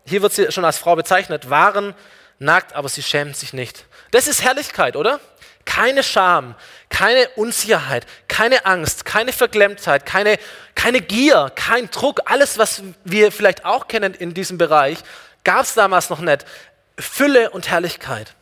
hier 0.06 0.22
wird 0.22 0.34
sie 0.34 0.52
schon 0.52 0.66
als 0.66 0.78
Frau 0.78 0.94
bezeichnet, 0.98 1.50
waren 1.50 1.96
nackt, 2.40 2.74
aber 2.74 2.90
sie 2.90 3.02
schämen 3.02 3.34
sich 3.34 3.54
nicht. 3.54 3.86
Das 4.12 4.28
ist 4.28 4.44
Herrlichkeit, 4.44 4.98
oder? 4.98 5.22
Keine 5.66 6.04
Scham, 6.04 6.56
keine 6.90 7.30
Unsicherheit, 7.36 8.06
keine 8.28 8.66
Angst, 8.66 9.06
keine 9.06 9.32
Verklemmtheit, 9.32 10.06
keine, 10.06 10.38
keine 10.76 11.02
Gier, 11.02 11.52
kein 11.56 11.90
Druck. 11.90 12.22
Alles, 12.26 12.58
was 12.58 12.84
wir 13.04 13.32
vielleicht 13.32 13.66
auch 13.66 13.88
kennen 13.88 14.14
in 14.14 14.34
diesem 14.34 14.58
Bereich, 14.58 14.98
gab 15.44 15.64
es 15.64 15.74
damals 15.74 16.10
noch 16.10 16.20
nicht. 16.20 16.46
Fülle 17.00 17.50
und 17.50 17.70
Herrlichkeit. 17.70 18.36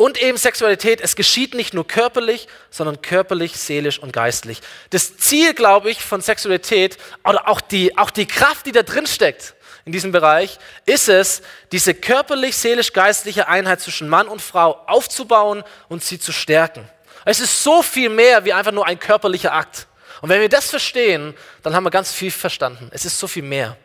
Und 0.00 0.16
eben 0.16 0.38
Sexualität, 0.38 1.02
es 1.02 1.14
geschieht 1.14 1.52
nicht 1.52 1.74
nur 1.74 1.86
körperlich, 1.86 2.48
sondern 2.70 3.02
körperlich, 3.02 3.58
seelisch 3.58 3.98
und 3.98 4.14
geistlich. 4.14 4.62
Das 4.88 5.18
Ziel, 5.18 5.52
glaube 5.52 5.90
ich, 5.90 6.00
von 6.00 6.22
Sexualität 6.22 6.96
oder 7.22 7.46
auch 7.46 7.60
die, 7.60 7.98
auch 7.98 8.10
die 8.10 8.26
Kraft, 8.26 8.64
die 8.64 8.72
da 8.72 8.82
drin 8.82 9.06
steckt, 9.06 9.54
in 9.84 9.92
diesem 9.92 10.12
Bereich, 10.12 10.58
ist 10.86 11.08
es, 11.08 11.42
diese 11.72 11.94
körperlich, 11.94 12.56
seelisch, 12.56 12.92
geistliche 12.92 13.48
Einheit 13.48 13.80
zwischen 13.80 14.08
Mann 14.08 14.28
und 14.28 14.42
Frau 14.42 14.82
aufzubauen 14.86 15.62
und 15.88 16.04
sie 16.04 16.18
zu 16.18 16.32
stärken. 16.32 16.88
Es 17.24 17.40
ist 17.40 17.62
so 17.62 17.82
viel 17.82 18.08
mehr 18.08 18.44
wie 18.44 18.52
einfach 18.52 18.72
nur 18.72 18.86
ein 18.86 18.98
körperlicher 18.98 19.52
Akt. 19.52 19.86
Und 20.20 20.28
wenn 20.28 20.40
wir 20.40 20.48
das 20.48 20.70
verstehen, 20.70 21.34
dann 21.62 21.74
haben 21.74 21.84
wir 21.84 21.90
ganz 21.90 22.12
viel 22.12 22.30
verstanden. 22.30 22.90
Es 22.92 23.04
ist 23.04 23.18
so 23.18 23.26
viel 23.26 23.42
mehr. 23.42 23.76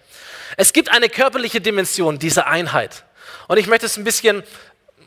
Es 0.58 0.74
gibt 0.74 0.90
eine 0.90 1.10
körperliche 1.10 1.62
Dimension 1.62 2.20
dieser 2.20 2.48
Einheit. 2.48 3.04
Und 3.48 3.58
ich 3.58 3.68
möchte 3.68 3.86
es 3.86 3.98
ein 3.98 4.04
bisschen 4.04 4.44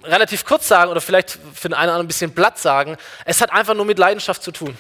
relativ 0.05 0.45
kurz 0.45 0.69
sagen 0.69 0.91
oder 0.91 1.01
vielleicht 1.01 1.39
für 1.55 1.69
den 1.69 1.75
einen 1.75 1.85
oder 1.85 1.93
anderen 1.95 2.05
ein 2.05 2.09
bisschen 2.09 2.35
platt 2.35 2.59
sagen. 2.59 2.97
Es 3.25 3.41
hat 3.41 3.53
einfach 3.53 3.75
nur 3.75 3.85
mit 3.85 3.99
Leidenschaft 3.99 4.43
zu 4.43 4.53
tun 4.53 4.77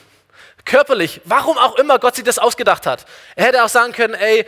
körperlich, 0.68 1.20
warum 1.24 1.58
auch 1.58 1.76
immer 1.76 1.98
Gott 1.98 2.14
sich 2.14 2.24
das 2.24 2.38
ausgedacht 2.38 2.86
hat. 2.86 3.06
Er 3.34 3.46
hätte 3.46 3.64
auch 3.64 3.68
sagen 3.68 3.92
können, 3.92 4.14
ey, 4.14 4.46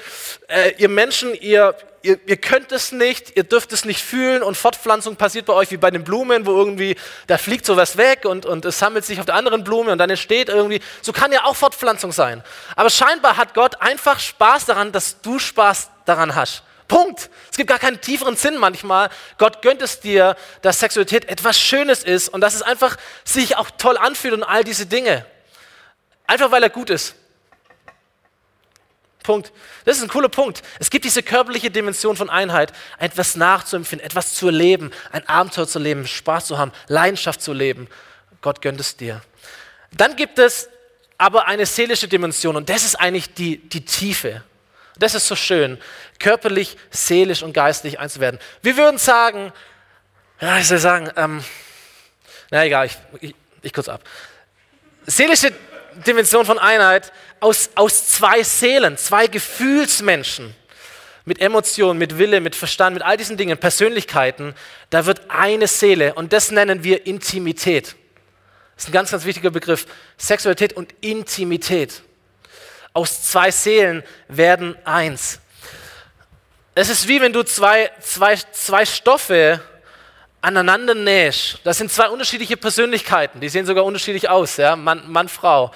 äh, 0.48 0.74
ihr 0.76 0.88
Menschen, 0.88 1.34
ihr, 1.34 1.74
ihr, 2.02 2.20
ihr 2.26 2.36
könnt 2.36 2.70
es 2.72 2.92
nicht, 2.92 3.36
ihr 3.36 3.44
dürft 3.44 3.72
es 3.72 3.84
nicht 3.84 4.02
fühlen 4.02 4.42
und 4.42 4.56
Fortpflanzung 4.56 5.16
passiert 5.16 5.46
bei 5.46 5.54
euch 5.54 5.70
wie 5.70 5.78
bei 5.78 5.90
den 5.90 6.04
Blumen, 6.04 6.46
wo 6.46 6.52
irgendwie, 6.52 6.96
da 7.26 7.38
fliegt 7.38 7.66
sowas 7.66 7.96
weg 7.96 8.24
und, 8.26 8.46
und 8.46 8.64
es 8.64 8.78
sammelt 8.78 9.04
sich 9.04 9.18
auf 9.18 9.26
der 9.26 9.34
anderen 9.34 9.64
Blume 9.64 9.92
und 9.92 9.98
dann 9.98 10.10
entsteht 10.10 10.48
irgendwie, 10.48 10.80
so 11.02 11.12
kann 11.12 11.32
ja 11.32 11.44
auch 11.44 11.56
Fortpflanzung 11.56 12.12
sein. 12.12 12.44
Aber 12.76 12.90
scheinbar 12.90 13.36
hat 13.36 13.54
Gott 13.54 13.80
einfach 13.80 14.20
Spaß 14.20 14.66
daran, 14.66 14.92
dass 14.92 15.20
du 15.22 15.38
Spaß 15.38 15.90
daran 16.04 16.34
hast. 16.34 16.62
Punkt. 16.86 17.30
Es 17.50 17.56
gibt 17.56 17.70
gar 17.70 17.78
keinen 17.78 18.00
tieferen 18.00 18.34
Sinn 18.36 18.56
manchmal. 18.58 19.10
Gott 19.38 19.62
gönnt 19.62 19.80
es 19.80 20.00
dir, 20.00 20.36
dass 20.60 20.80
Sexualität 20.80 21.28
etwas 21.28 21.58
Schönes 21.58 22.02
ist 22.02 22.28
und 22.28 22.40
dass 22.40 22.54
es 22.54 22.62
einfach 22.62 22.96
sich 23.24 23.56
auch 23.56 23.70
toll 23.78 23.96
anfühlt 23.96 24.34
und 24.34 24.42
all 24.42 24.64
diese 24.64 24.86
Dinge. 24.86 25.24
Einfach 26.30 26.52
weil 26.52 26.62
er 26.62 26.70
gut 26.70 26.90
ist. 26.90 27.16
Punkt. 29.24 29.50
Das 29.84 29.96
ist 29.96 30.04
ein 30.04 30.08
cooler 30.08 30.28
Punkt. 30.28 30.62
Es 30.78 30.88
gibt 30.88 31.04
diese 31.04 31.24
körperliche 31.24 31.72
Dimension 31.72 32.16
von 32.16 32.30
Einheit, 32.30 32.72
etwas 33.00 33.34
nachzuempfinden, 33.34 34.06
etwas 34.06 34.34
zu 34.34 34.46
erleben, 34.46 34.92
ein 35.10 35.28
Abenteuer 35.28 35.66
zu 35.66 35.80
leben, 35.80 36.06
Spaß 36.06 36.46
zu 36.46 36.56
haben, 36.56 36.70
Leidenschaft 36.86 37.42
zu 37.42 37.52
leben. 37.52 37.88
Gott 38.42 38.62
gönnt 38.62 38.78
es 38.78 38.96
dir. 38.96 39.22
Dann 39.90 40.14
gibt 40.14 40.38
es 40.38 40.68
aber 41.18 41.48
eine 41.48 41.66
seelische 41.66 42.06
Dimension 42.06 42.54
und 42.54 42.68
das 42.68 42.84
ist 42.84 42.94
eigentlich 42.94 43.34
die, 43.34 43.56
die 43.68 43.84
Tiefe. 43.84 44.44
Das 45.00 45.16
ist 45.16 45.26
so 45.26 45.34
schön, 45.34 45.78
körperlich, 46.20 46.76
seelisch 46.92 47.42
und 47.42 47.54
geistlich 47.54 47.98
eins 47.98 48.12
zu 48.12 48.20
werden. 48.20 48.38
Wir 48.62 48.76
würden 48.76 48.98
sagen, 48.98 49.52
ja, 50.40 50.58
ich 50.58 50.68
soll 50.68 50.78
sagen, 50.78 51.10
ähm, 51.16 51.42
na 52.52 52.64
egal, 52.64 52.86
ich, 52.86 52.96
ich, 53.20 53.34
ich 53.62 53.72
kurz 53.72 53.88
ab. 53.88 54.04
Seelische 55.06 55.52
Dimension 56.06 56.44
von 56.44 56.58
Einheit 56.58 57.12
aus, 57.40 57.70
aus 57.74 58.06
zwei 58.06 58.42
Seelen, 58.42 58.96
zwei 58.96 59.26
Gefühlsmenschen 59.26 60.54
mit 61.24 61.40
Emotionen, 61.40 61.98
mit 61.98 62.18
Wille, 62.18 62.40
mit 62.40 62.56
Verstand, 62.56 62.94
mit 62.94 63.02
all 63.02 63.16
diesen 63.16 63.36
Dingen, 63.36 63.58
Persönlichkeiten, 63.58 64.54
da 64.90 65.06
wird 65.06 65.22
eine 65.28 65.68
Seele 65.68 66.14
und 66.14 66.32
das 66.32 66.50
nennen 66.50 66.82
wir 66.82 67.06
Intimität. 67.06 67.94
Das 68.74 68.84
ist 68.84 68.88
ein 68.88 68.92
ganz, 68.92 69.10
ganz 69.10 69.24
wichtiger 69.24 69.50
Begriff. 69.50 69.86
Sexualität 70.16 70.72
und 70.72 70.94
Intimität. 71.02 72.02
Aus 72.92 73.22
zwei 73.24 73.50
Seelen 73.50 74.02
werden 74.28 74.74
eins. 74.84 75.38
Es 76.74 76.88
ist 76.88 77.06
wie 77.06 77.20
wenn 77.20 77.32
du 77.32 77.42
zwei, 77.42 77.90
zwei, 78.00 78.36
zwei 78.36 78.86
Stoffe 78.86 79.60
aneinander 80.40 80.94
nähst. 80.94 81.58
Das 81.64 81.78
sind 81.78 81.90
zwei 81.90 82.08
unterschiedliche 82.08 82.56
Persönlichkeiten, 82.56 83.40
die 83.40 83.48
sehen 83.48 83.66
sogar 83.66 83.84
unterschiedlich 83.84 84.28
aus, 84.28 84.56
ja? 84.56 84.76
Mann, 84.76 85.02
Mann 85.10 85.28
Frau, 85.28 85.70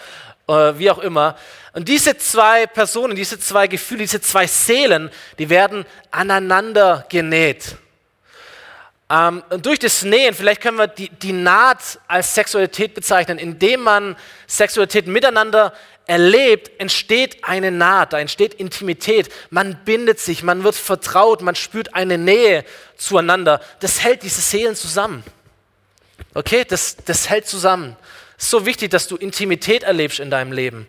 äh, 0.49 0.73
wie 0.77 0.91
auch 0.91 0.99
immer. 0.99 1.37
Und 1.73 1.89
diese 1.89 2.17
zwei 2.17 2.67
Personen, 2.67 3.17
diese 3.17 3.39
zwei 3.39 3.67
Gefühle, 3.67 4.01
diese 4.03 4.21
zwei 4.21 4.47
Seelen, 4.47 5.11
die 5.39 5.51
werden 5.51 5.85
aneinander 6.11 7.05
genäht. 7.09 7.77
Ähm, 9.11 9.43
und 9.51 9.67
durch 9.67 9.79
das 9.79 10.03
Nähen, 10.03 10.35
vielleicht 10.35 10.61
können 10.61 10.79
wir 10.79 10.87
die, 10.87 11.09
die 11.11 11.33
Naht 11.33 11.99
als 12.09 12.35
Sexualität 12.35 12.95
bezeichnen, 12.95 13.39
indem 13.39 13.81
man 13.81 14.17
Sexualität 14.47 15.07
miteinander 15.07 15.75
erlebt, 16.07 16.81
entsteht 16.81 17.45
eine 17.45 17.71
Naht, 17.71 18.13
da 18.13 18.19
entsteht 18.19 18.55
Intimität. 18.55 19.31
Man 19.51 19.77
bindet 19.85 20.21
sich, 20.21 20.43
man 20.43 20.65
wird 20.65 20.75
vertraut, 20.75 21.43
man 21.43 21.55
spürt 21.55 21.95
eine 21.95 22.19
Nähe 22.19 22.65
zueinander. 22.97 23.61
Das 23.81 24.03
hält 24.03 24.23
diese 24.23 24.41
Seelen 24.41 24.77
zusammen. 24.77 25.25
Okay, 26.35 26.65
das, 26.67 26.97
das 26.97 27.31
hält 27.31 27.47
zusammen. 27.47 27.97
Es 28.37 28.45
ist 28.45 28.51
so 28.51 28.67
wichtig, 28.67 28.91
dass 28.91 29.09
du 29.09 29.17
Intimität 29.17 29.85
erlebst 29.85 30.21
in 30.21 30.31
deinem 30.31 30.53
Leben. 30.53 30.87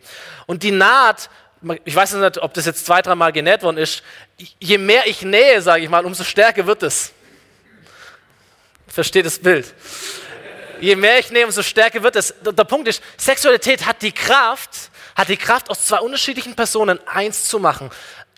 Und 0.47 0.63
die 0.63 0.71
Naht, 0.71 1.29
ich 1.85 1.95
weiß 1.95 2.13
nicht, 2.13 2.37
ob 2.39 2.53
das 2.53 2.65
jetzt 2.65 2.85
zwei, 2.85 3.01
dreimal 3.01 3.31
genäht 3.31 3.63
worden 3.63 3.77
ist, 3.77 4.03
je 4.59 4.77
mehr 4.77 5.07
ich 5.07 5.21
nähe, 5.21 5.61
sage 5.61 5.83
ich 5.83 5.89
mal, 5.89 6.05
umso 6.05 6.23
stärker 6.23 6.67
wird 6.67 6.83
es. 6.83 7.13
Versteht 8.87 9.25
das 9.25 9.39
Bild? 9.39 9.73
Je 10.81 10.95
mehr 10.95 11.19
ich 11.19 11.31
nähe, 11.31 11.45
umso 11.45 11.63
stärker 11.63 12.03
wird 12.03 12.15
es. 12.15 12.33
Der 12.41 12.63
Punkt 12.63 12.87
ist, 12.87 13.01
Sexualität 13.17 13.85
hat 13.85 14.01
die 14.01 14.11
Kraft, 14.11 14.89
hat 15.15 15.29
die 15.29 15.37
Kraft, 15.37 15.69
aus 15.69 15.85
zwei 15.85 15.99
unterschiedlichen 15.99 16.55
Personen 16.55 16.99
eins 17.07 17.47
zu 17.47 17.59
machen. 17.59 17.89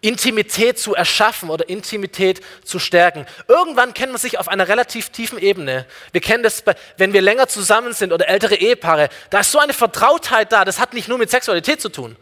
Intimität 0.02 0.78
zu 0.78 0.94
erschaffen 0.94 1.50
oder 1.50 1.68
Intimität 1.68 2.42
zu 2.64 2.78
stärken. 2.78 3.26
Irgendwann 3.48 3.96
kennt 3.96 4.12
man 4.12 4.22
sich 4.22 4.38
auf 4.38 4.48
einer 4.48 4.68
relativ 4.68 5.10
tiefen 5.10 5.40
Ebene. 5.40 5.88
Wir 6.12 6.22
kennen 6.22 6.44
das, 6.44 6.64
wenn 6.98 7.14
wir 7.14 7.22
länger 7.22 7.48
zusammen 7.48 7.94
sind 7.94 8.14
oder 8.14 8.28
ältere 8.28 8.56
Ehepaare. 8.56 9.10
Da 9.32 9.40
ist 9.40 9.52
so 9.52 9.58
eine 9.58 9.74
Vertrautheit 9.74 10.52
da. 10.52 10.66
Das 10.66 10.80
hat 10.80 10.94
nicht 10.94 11.08
nur 11.08 11.18
mit 11.18 11.32
Sexualität 11.32 11.82
zu 11.82 11.90
tun, 11.90 12.16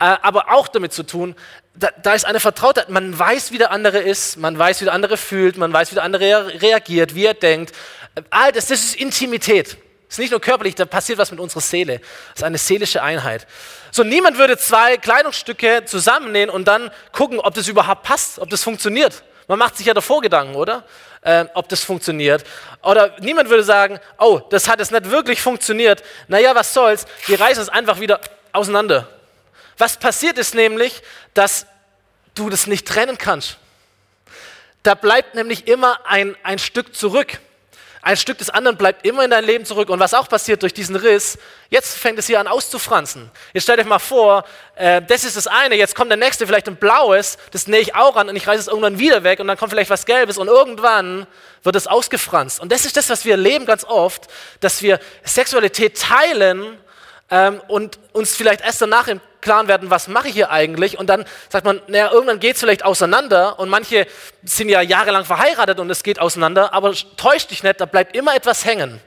äh, 0.00 0.04
aber 0.04 0.52
auch 0.52 0.66
damit 0.66 0.92
zu 0.92 1.04
tun. 1.04 1.36
Da, 1.74 1.90
da 2.02 2.14
ist 2.14 2.24
eine 2.24 2.40
Vertrautheit. 2.40 2.88
Man 2.88 3.16
weiß, 3.16 3.52
wie 3.52 3.58
der 3.58 3.70
andere 3.70 3.98
ist. 3.98 4.36
Man 4.36 4.58
weiß, 4.58 4.80
wie 4.80 4.86
der 4.86 4.94
andere 4.94 5.16
fühlt. 5.16 5.56
Man 5.56 5.72
weiß, 5.72 5.92
wie 5.92 5.94
der 5.94 6.04
andere 6.04 6.60
reagiert, 6.60 7.14
wie 7.14 7.24
er 7.24 7.34
denkt. 7.34 7.72
All 8.30 8.50
das, 8.50 8.66
das 8.66 8.80
ist 8.80 8.96
Intimität. 8.96 9.76
Das 10.12 10.18
ist 10.18 10.24
nicht 10.24 10.30
nur 10.32 10.42
körperlich, 10.42 10.74
da 10.74 10.84
passiert 10.84 11.16
was 11.16 11.30
mit 11.30 11.40
unserer 11.40 11.62
Seele. 11.62 11.98
Das 12.00 12.40
ist 12.40 12.44
eine 12.44 12.58
seelische 12.58 13.02
Einheit. 13.02 13.46
So, 13.90 14.04
niemand 14.04 14.36
würde 14.36 14.58
zwei 14.58 14.98
Kleidungsstücke 14.98 15.86
zusammennähen 15.86 16.50
und 16.50 16.68
dann 16.68 16.90
gucken, 17.12 17.40
ob 17.40 17.54
das 17.54 17.66
überhaupt 17.66 18.02
passt, 18.02 18.38
ob 18.38 18.50
das 18.50 18.62
funktioniert. 18.62 19.22
Man 19.48 19.58
macht 19.58 19.78
sich 19.78 19.86
ja 19.86 19.94
davor 19.94 20.20
Gedanken, 20.20 20.54
oder? 20.54 20.84
Äh, 21.22 21.46
ob 21.54 21.66
das 21.70 21.82
funktioniert. 21.82 22.44
Oder 22.82 23.16
niemand 23.20 23.48
würde 23.48 23.64
sagen, 23.64 24.00
oh, 24.18 24.42
das 24.50 24.68
hat 24.68 24.80
jetzt 24.80 24.92
nicht 24.92 25.10
wirklich 25.10 25.40
funktioniert. 25.40 26.02
Naja, 26.28 26.54
was 26.54 26.74
soll's? 26.74 27.06
Wir 27.24 27.40
reißen 27.40 27.62
es 27.62 27.70
einfach 27.70 27.98
wieder 27.98 28.20
auseinander. 28.52 29.08
Was 29.78 29.96
passiert 29.96 30.36
ist 30.36 30.54
nämlich, 30.54 31.02
dass 31.32 31.64
du 32.34 32.50
das 32.50 32.66
nicht 32.66 32.86
trennen 32.86 33.16
kannst. 33.16 33.56
Da 34.82 34.94
bleibt 34.94 35.36
nämlich 35.36 35.68
immer 35.68 36.04
ein, 36.04 36.36
ein 36.42 36.58
Stück 36.58 36.94
zurück. 36.94 37.40
Ein 38.04 38.16
Stück 38.16 38.38
des 38.38 38.50
anderen 38.50 38.76
bleibt 38.76 39.06
immer 39.06 39.24
in 39.24 39.30
dein 39.30 39.44
Leben 39.44 39.64
zurück. 39.64 39.88
Und 39.88 40.00
was 40.00 40.12
auch 40.12 40.28
passiert 40.28 40.62
durch 40.62 40.74
diesen 40.74 40.96
Riss, 40.96 41.38
jetzt 41.70 41.96
fängt 41.96 42.18
es 42.18 42.26
hier 42.26 42.40
an 42.40 42.48
auszufransen. 42.48 43.30
Jetzt 43.52 43.62
stell 43.62 43.76
dir 43.76 43.84
mal 43.84 44.00
vor, 44.00 44.44
äh, 44.74 45.00
das 45.00 45.22
ist 45.22 45.36
das 45.36 45.46
eine, 45.46 45.76
jetzt 45.76 45.94
kommt 45.94 46.10
der 46.10 46.18
nächste, 46.18 46.44
vielleicht 46.44 46.66
ein 46.66 46.74
blaues, 46.74 47.38
das 47.52 47.68
nähe 47.68 47.80
ich 47.80 47.94
auch 47.94 48.16
an 48.16 48.28
und 48.28 48.34
ich 48.34 48.44
reiße 48.44 48.58
es 48.58 48.66
irgendwann 48.66 48.98
wieder 48.98 49.22
weg 49.22 49.38
und 49.38 49.46
dann 49.46 49.56
kommt 49.56 49.70
vielleicht 49.70 49.88
was 49.90 50.04
gelbes 50.04 50.36
und 50.36 50.48
irgendwann 50.48 51.28
wird 51.62 51.76
es 51.76 51.86
ausgefranst. 51.86 52.58
Und 52.58 52.72
das 52.72 52.84
ist 52.84 52.96
das, 52.96 53.08
was 53.08 53.24
wir 53.24 53.32
erleben 53.32 53.66
ganz 53.66 53.84
oft, 53.84 54.26
dass 54.58 54.82
wir 54.82 54.98
Sexualität 55.22 55.96
teilen 55.96 56.76
ähm, 57.30 57.60
und 57.68 58.00
uns 58.12 58.34
vielleicht 58.34 58.62
erst 58.62 58.82
danach 58.82 59.06
im 59.06 59.20
Klaren 59.42 59.68
werden, 59.68 59.90
was 59.90 60.08
mache 60.08 60.28
ich 60.28 60.34
hier 60.34 60.50
eigentlich? 60.50 60.98
Und 60.98 61.08
dann 61.08 61.26
sagt 61.50 61.66
man, 61.66 61.82
naja, 61.88 62.10
irgendwann 62.10 62.40
geht 62.40 62.54
es 62.54 62.60
vielleicht 62.60 62.84
auseinander 62.84 63.58
und 63.58 63.68
manche 63.68 64.06
sind 64.42 64.70
ja 64.70 64.80
jahrelang 64.80 65.26
verheiratet 65.26 65.78
und 65.78 65.90
es 65.90 66.02
geht 66.02 66.18
auseinander, 66.18 66.72
aber 66.72 66.94
täusch 67.18 67.46
dich 67.48 67.62
nicht, 67.62 67.80
da 67.80 67.84
bleibt 67.84 68.16
immer 68.16 68.34
etwas 68.34 68.64
hängen. 68.64 69.00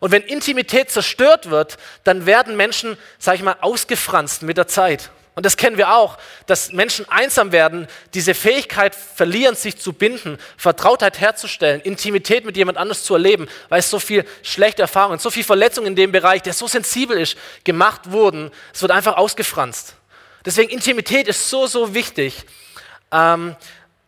Und 0.00 0.10
wenn 0.10 0.22
Intimität 0.22 0.90
zerstört 0.90 1.50
wird, 1.50 1.76
dann 2.04 2.26
werden 2.26 2.56
Menschen, 2.56 2.96
sag 3.18 3.34
ich 3.34 3.42
mal, 3.42 3.56
ausgefranst 3.60 4.42
mit 4.42 4.56
der 4.56 4.68
Zeit. 4.68 5.10
Und 5.34 5.44
das 5.44 5.56
kennen 5.56 5.76
wir 5.76 5.92
auch, 5.94 6.16
dass 6.46 6.72
Menschen 6.72 7.08
einsam 7.08 7.50
werden, 7.50 7.88
diese 8.14 8.34
Fähigkeit 8.34 8.94
verlieren, 8.94 9.56
sich 9.56 9.76
zu 9.76 9.92
binden, 9.92 10.38
Vertrautheit 10.56 11.20
herzustellen, 11.20 11.80
Intimität 11.80 12.44
mit 12.44 12.56
jemand 12.56 12.78
anders 12.78 13.02
zu 13.02 13.14
erleben, 13.14 13.48
weil 13.68 13.80
es 13.80 13.90
so 13.90 13.98
viel 13.98 14.24
schlechte 14.42 14.82
Erfahrungen, 14.82 15.18
so 15.18 15.30
viel 15.30 15.42
Verletzungen 15.42 15.88
in 15.88 15.96
dem 15.96 16.12
Bereich, 16.12 16.42
der 16.42 16.52
so 16.52 16.68
sensibel 16.68 17.18
ist, 17.18 17.36
gemacht 17.64 18.12
wurden. 18.12 18.52
Es 18.72 18.82
wird 18.82 18.92
einfach 18.92 19.16
ausgefranst. 19.16 19.96
Deswegen 20.44 20.70
Intimität 20.70 21.26
ist 21.26 21.50
so, 21.50 21.66
so 21.66 21.94
wichtig. 21.94 22.44
Ähm, 23.10 23.56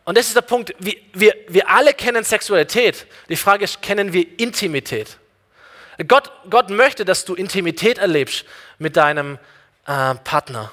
und 0.05 0.17
das 0.17 0.27
ist 0.27 0.35
der 0.37 0.41
Punkt, 0.41 0.73
wir, 0.79 0.95
wir, 1.11 1.35
wir 1.49 1.69
alle 1.69 1.93
kennen 1.93 2.23
Sexualität. 2.23 3.05
Die 3.27 3.35
Frage 3.35 3.65
ist, 3.65 3.81
kennen 3.81 4.13
wir 4.13 4.39
Intimität? 4.39 5.17
Gott, 6.07 6.31
Gott 6.49 6.69
möchte, 6.69 7.03
dass 7.03 7.25
du 7.25 7.35
Intimität 7.35 7.97
erlebst 7.97 8.45
mit 8.77 8.95
deinem 8.95 9.39
äh, 9.85 10.15
Partner. 10.15 10.71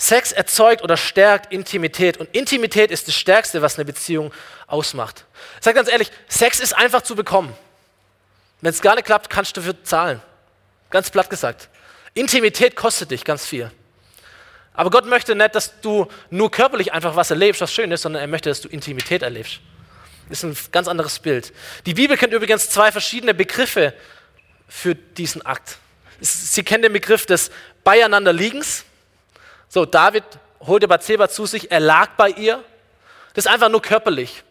Sex 0.00 0.30
erzeugt 0.30 0.82
oder 0.82 0.96
stärkt 0.96 1.52
Intimität 1.52 2.18
und 2.18 2.32
Intimität 2.32 2.92
ist 2.92 3.08
das 3.08 3.16
Stärkste, 3.16 3.62
was 3.62 3.76
eine 3.76 3.84
Beziehung 3.84 4.32
ausmacht. 4.68 5.24
Ich 5.58 5.64
sage 5.64 5.74
ganz 5.74 5.90
ehrlich, 5.90 6.12
Sex 6.28 6.60
ist 6.60 6.72
einfach 6.72 7.02
zu 7.02 7.16
bekommen. 7.16 7.52
Wenn 8.60 8.70
es 8.70 8.80
gar 8.80 8.94
nicht 8.94 9.06
klappt, 9.06 9.28
kannst 9.28 9.56
du 9.56 9.60
dafür 9.60 9.82
zahlen. 9.82 10.22
Ganz 10.90 11.10
platt 11.10 11.28
gesagt. 11.28 11.68
Intimität 12.14 12.76
kostet 12.76 13.10
dich 13.10 13.24
ganz 13.24 13.44
viel. 13.44 13.72
Aber 14.72 14.90
Gott 14.90 15.06
möchte 15.06 15.34
nicht, 15.34 15.56
dass 15.56 15.80
du 15.80 16.06
nur 16.30 16.52
körperlich 16.52 16.92
einfach 16.92 17.16
was 17.16 17.30
erlebst, 17.32 17.60
was 17.60 17.72
schön 17.72 17.90
ist, 17.90 18.02
sondern 18.02 18.22
er 18.22 18.28
möchte, 18.28 18.48
dass 18.48 18.60
du 18.60 18.68
Intimität 18.68 19.22
erlebst. 19.22 19.58
Das 20.28 20.44
ist 20.44 20.68
ein 20.68 20.70
ganz 20.70 20.86
anderes 20.86 21.18
Bild. 21.18 21.52
Die 21.86 21.94
Bibel 21.94 22.16
kennt 22.16 22.32
übrigens 22.32 22.70
zwei 22.70 22.92
verschiedene 22.92 23.34
Begriffe 23.34 23.94
für 24.68 24.94
diesen 24.94 25.44
Akt. 25.44 25.78
Sie 26.20 26.62
kennt 26.62 26.84
den 26.84 26.92
Begriff 26.92 27.26
des 27.26 27.50
Beieinanderliegens 27.82 28.84
so, 29.68 29.84
David 29.84 30.24
holte 30.60 30.88
Bathseba 30.88 31.28
zu 31.28 31.46
sich, 31.46 31.70
er 31.70 31.80
lag 31.80 32.10
bei 32.16 32.30
ihr. 32.30 32.62
Das 33.34 33.44
ist 33.44 33.50
einfach 33.50 33.68
nur 33.68 33.82
körperlich. 33.82 34.42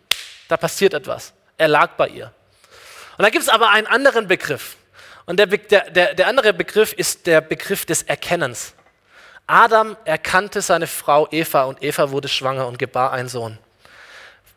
Da 0.48 0.58
passiert 0.58 0.94
etwas. 0.94 1.34
Er 1.58 1.68
lag 1.68 1.92
bei 1.98 2.08
ihr. 2.08 2.32
Und 3.18 3.24
dann 3.24 3.32
gibt 3.32 3.44
es 3.44 3.50
aber 3.50 3.72
einen 3.72 3.88
anderen 3.88 4.28
Begriff. 4.28 4.78
Und 5.26 5.38
der, 5.38 5.48
der, 5.48 5.90
der, 5.90 6.14
der 6.14 6.28
andere 6.28 6.54
Begriff 6.54 6.94
ist 6.94 7.26
der 7.28 7.42
Begriff 7.42 7.86
des 7.86 8.04
Erkennens. 8.04 8.74
Adam 9.48 9.98
erkannte 10.06 10.62
seine 10.62 10.88
Frau 10.88 11.28
Eva 11.32 11.64
und 11.64 11.82
Eva 11.82 12.12
wurde 12.12 12.28
schwanger 12.28 12.68
und 12.68 12.78
gebar 12.78 13.12
einen 13.12 13.30
Sohn. 13.30 13.58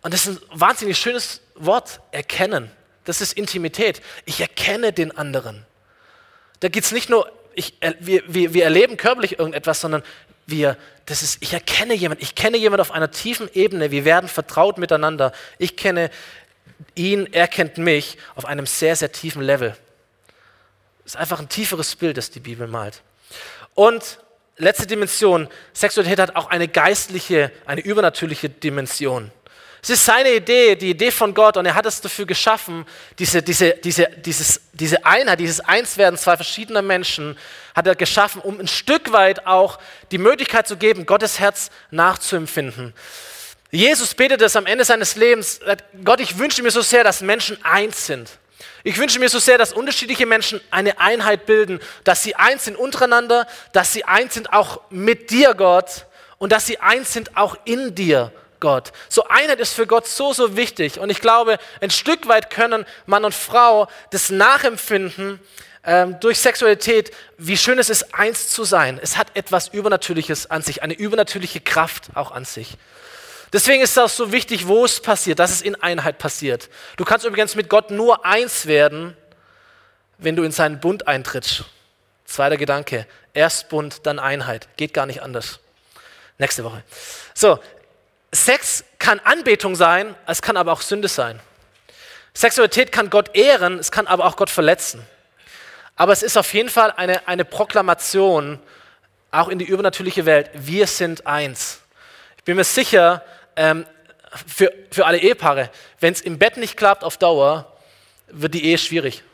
Und 0.02 0.14
das 0.14 0.26
ist 0.26 0.40
ein 0.40 0.60
wahnsinnig 0.60 0.98
schönes 0.98 1.40
Wort, 1.54 2.00
erkennen. 2.10 2.70
Das 3.04 3.20
ist 3.20 3.32
Intimität. 3.32 4.02
Ich 4.24 4.40
erkenne 4.40 4.92
den 4.92 5.16
anderen. 5.16 5.64
Da 6.60 6.68
geht 6.68 6.84
es 6.84 6.92
nicht 6.92 7.08
nur, 7.08 7.30
ich, 7.54 7.74
wir, 8.00 8.22
wir, 8.26 8.54
wir 8.54 8.64
erleben 8.64 8.96
körperlich 8.96 9.38
irgendetwas, 9.38 9.80
sondern 9.80 10.02
wir, 10.46 10.76
das 11.06 11.22
ist, 11.22 11.38
ich 11.40 11.52
erkenne 11.52 11.94
jemanden, 11.94 12.22
ich 12.22 12.34
kenne 12.34 12.56
jemanden 12.56 12.80
auf 12.80 12.92
einer 12.92 13.10
tiefen 13.10 13.48
Ebene, 13.52 13.90
wir 13.90 14.04
werden 14.04 14.28
vertraut 14.28 14.78
miteinander. 14.78 15.32
Ich 15.58 15.76
kenne 15.76 16.10
ihn, 16.94 17.28
er 17.32 17.48
kennt 17.48 17.78
mich 17.78 18.18
auf 18.34 18.44
einem 18.44 18.66
sehr, 18.66 18.96
sehr 18.96 19.12
tiefen 19.12 19.42
Level. 19.42 19.76
Das 21.04 21.14
ist 21.14 21.20
einfach 21.20 21.40
ein 21.40 21.48
tieferes 21.48 21.96
Bild, 21.96 22.16
das 22.16 22.30
die 22.30 22.40
Bibel 22.40 22.66
malt. 22.66 23.02
Und 23.74 24.18
letzte 24.56 24.86
Dimension, 24.86 25.48
Sexualität 25.72 26.20
hat 26.20 26.36
auch 26.36 26.48
eine 26.48 26.68
geistliche, 26.68 27.50
eine 27.66 27.80
übernatürliche 27.80 28.48
Dimension. 28.48 29.32
Es 29.82 29.90
ist 29.90 30.04
seine 30.04 30.32
Idee, 30.32 30.76
die 30.76 30.90
Idee 30.90 31.10
von 31.10 31.32
Gott 31.32 31.56
und 31.56 31.64
er 31.64 31.74
hat 31.74 31.86
es 31.86 32.00
dafür 32.00 32.26
geschaffen, 32.26 32.84
diese, 33.18 33.42
diese, 33.42 33.72
diese, 33.72 34.08
dieses, 34.16 34.60
diese 34.72 35.06
Einheit, 35.06 35.40
dieses 35.40 35.60
Einswerden 35.60 36.18
zwei 36.18 36.36
verschiedener 36.36 36.82
Menschen 36.82 37.38
hat 37.74 37.86
er 37.86 37.94
geschaffen, 37.94 38.42
um 38.42 38.60
ein 38.60 38.68
Stück 38.68 39.12
weit 39.12 39.46
auch 39.46 39.78
die 40.10 40.18
Möglichkeit 40.18 40.68
zu 40.68 40.76
geben, 40.76 41.06
Gottes 41.06 41.40
Herz 41.40 41.70
nachzuempfinden. 41.90 42.92
Jesus 43.70 44.14
betet 44.14 44.42
es 44.42 44.56
am 44.56 44.66
Ende 44.66 44.84
seines 44.84 45.16
Lebens, 45.16 45.60
Gott, 46.04 46.20
ich 46.20 46.38
wünsche 46.38 46.62
mir 46.62 46.70
so 46.70 46.82
sehr, 46.82 47.04
dass 47.04 47.20
Menschen 47.22 47.56
eins 47.64 48.06
sind. 48.06 48.28
Ich 48.82 48.98
wünsche 48.98 49.18
mir 49.18 49.28
so 49.28 49.38
sehr, 49.38 49.58
dass 49.58 49.72
unterschiedliche 49.72 50.26
Menschen 50.26 50.60
eine 50.70 50.98
Einheit 50.98 51.46
bilden, 51.46 51.80
dass 52.04 52.22
sie 52.22 52.34
eins 52.34 52.64
sind 52.64 52.76
untereinander, 52.76 53.46
dass 53.72 53.92
sie 53.92 54.04
eins 54.04 54.34
sind 54.34 54.52
auch 54.52 54.80
mit 54.90 55.30
dir, 55.30 55.54
Gott, 55.54 56.06
und 56.38 56.52
dass 56.52 56.66
sie 56.66 56.80
eins 56.80 57.12
sind 57.12 57.36
auch 57.36 57.56
in 57.64 57.94
dir, 57.94 58.32
Gott. 58.60 58.92
So 59.08 59.24
Einheit 59.24 59.58
ist 59.58 59.74
für 59.74 59.86
Gott 59.86 60.06
so, 60.06 60.32
so 60.32 60.56
wichtig. 60.56 61.00
Und 61.00 61.10
ich 61.10 61.20
glaube, 61.20 61.58
ein 61.80 61.90
Stück 61.90 62.28
weit 62.28 62.50
können 62.50 62.86
Mann 63.06 63.24
und 63.24 63.34
Frau 63.34 63.88
das 64.10 64.30
nachempfinden 64.30 65.40
ähm, 65.84 66.20
durch 66.20 66.38
Sexualität, 66.38 67.10
wie 67.38 67.56
schön 67.56 67.78
es 67.78 67.90
ist, 67.90 68.14
eins 68.14 68.48
zu 68.48 68.64
sein. 68.64 69.00
Es 69.02 69.16
hat 69.16 69.34
etwas 69.34 69.68
Übernatürliches 69.68 70.50
an 70.50 70.62
sich, 70.62 70.82
eine 70.82 70.94
übernatürliche 70.94 71.60
Kraft 71.60 72.10
auch 72.14 72.30
an 72.30 72.44
sich. 72.44 72.76
Deswegen 73.52 73.82
ist 73.82 73.92
es 73.92 73.98
auch 73.98 74.08
so 74.08 74.30
wichtig, 74.30 74.68
wo 74.68 74.84
es 74.84 75.00
passiert, 75.00 75.38
dass 75.40 75.50
es 75.50 75.62
in 75.62 75.74
Einheit 75.82 76.18
passiert. 76.18 76.68
Du 76.96 77.04
kannst 77.04 77.26
übrigens 77.26 77.56
mit 77.56 77.68
Gott 77.68 77.90
nur 77.90 78.24
eins 78.24 78.66
werden, 78.66 79.16
wenn 80.18 80.36
du 80.36 80.44
in 80.44 80.52
seinen 80.52 80.78
Bund 80.80 81.08
eintrittst. 81.08 81.64
Zweiter 82.26 82.56
Gedanke. 82.56 83.06
Erst 83.34 83.68
Bund, 83.68 84.06
dann 84.06 84.18
Einheit. 84.18 84.68
Geht 84.76 84.94
gar 84.94 85.06
nicht 85.06 85.22
anders. 85.22 85.58
Nächste 86.38 86.62
Woche. 86.62 86.84
So, 87.34 87.58
Sex 88.32 88.84
kann 88.98 89.18
Anbetung 89.20 89.74
sein, 89.74 90.14
es 90.26 90.40
kann 90.42 90.56
aber 90.56 90.72
auch 90.72 90.82
Sünde 90.82 91.08
sein. 91.08 91.40
Sexualität 92.32 92.92
kann 92.92 93.10
Gott 93.10 93.34
ehren, 93.34 93.78
es 93.78 93.90
kann 93.90 94.06
aber 94.06 94.24
auch 94.24 94.36
Gott 94.36 94.50
verletzen. 94.50 95.04
Aber 95.96 96.12
es 96.12 96.22
ist 96.22 96.36
auf 96.36 96.54
jeden 96.54 96.68
Fall 96.68 96.92
eine, 96.92 97.26
eine 97.26 97.44
Proklamation, 97.44 98.60
auch 99.32 99.48
in 99.48 99.58
die 99.58 99.64
übernatürliche 99.64 100.26
Welt. 100.26 100.50
Wir 100.54 100.86
sind 100.86 101.26
eins. 101.26 101.80
Ich 102.36 102.44
bin 102.44 102.56
mir 102.56 102.64
sicher, 102.64 103.24
ähm, 103.56 103.84
für, 104.46 104.72
für 104.90 105.06
alle 105.06 105.18
Ehepaare, 105.18 105.70
wenn 105.98 106.12
es 106.12 106.20
im 106.20 106.38
Bett 106.38 106.56
nicht 106.56 106.76
klappt 106.76 107.04
auf 107.04 107.18
Dauer, 107.18 107.76
wird 108.28 108.54
die 108.54 108.64
Ehe 108.64 108.78
schwierig. 108.78 109.24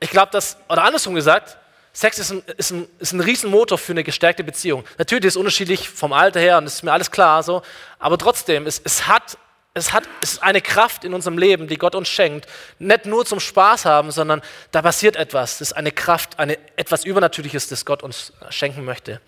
Ich 0.00 0.10
glaube, 0.10 0.32
dass, 0.32 0.56
oder 0.68 0.84
andersrum 0.84 1.14
gesagt, 1.14 1.56
Sex 1.96 2.18
ist 2.18 2.30
ein, 2.30 2.42
ist, 2.58 2.72
ein, 2.72 2.86
ist 2.98 3.12
ein 3.14 3.20
Riesenmotor 3.20 3.78
für 3.78 3.92
eine 3.92 4.04
gestärkte 4.04 4.44
Beziehung. 4.44 4.84
Natürlich 4.98 5.24
ist 5.24 5.32
es 5.32 5.36
unterschiedlich 5.38 5.88
vom 5.88 6.12
Alter 6.12 6.40
her 6.40 6.58
und 6.58 6.66
das 6.66 6.74
ist 6.74 6.82
mir 6.82 6.92
alles 6.92 7.10
klar 7.10 7.42
so, 7.42 7.62
aber 7.98 8.18
trotzdem, 8.18 8.66
es, 8.66 8.82
es, 8.84 9.06
hat, 9.06 9.38
es, 9.72 9.94
hat, 9.94 10.02
es 10.20 10.34
ist 10.34 10.42
eine 10.42 10.60
Kraft 10.60 11.04
in 11.04 11.14
unserem 11.14 11.38
Leben, 11.38 11.68
die 11.68 11.78
Gott 11.78 11.94
uns 11.94 12.10
schenkt. 12.10 12.50
Nicht 12.78 13.06
nur 13.06 13.24
zum 13.24 13.40
Spaß 13.40 13.86
haben, 13.86 14.10
sondern 14.10 14.42
da 14.72 14.82
passiert 14.82 15.16
etwas. 15.16 15.56
Das 15.56 15.70
ist 15.70 15.72
eine 15.72 15.90
Kraft, 15.90 16.38
eine, 16.38 16.58
etwas 16.76 17.06
Übernatürliches, 17.06 17.68
das 17.68 17.86
Gott 17.86 18.02
uns 18.02 18.34
schenken 18.50 18.84
möchte. 18.84 19.22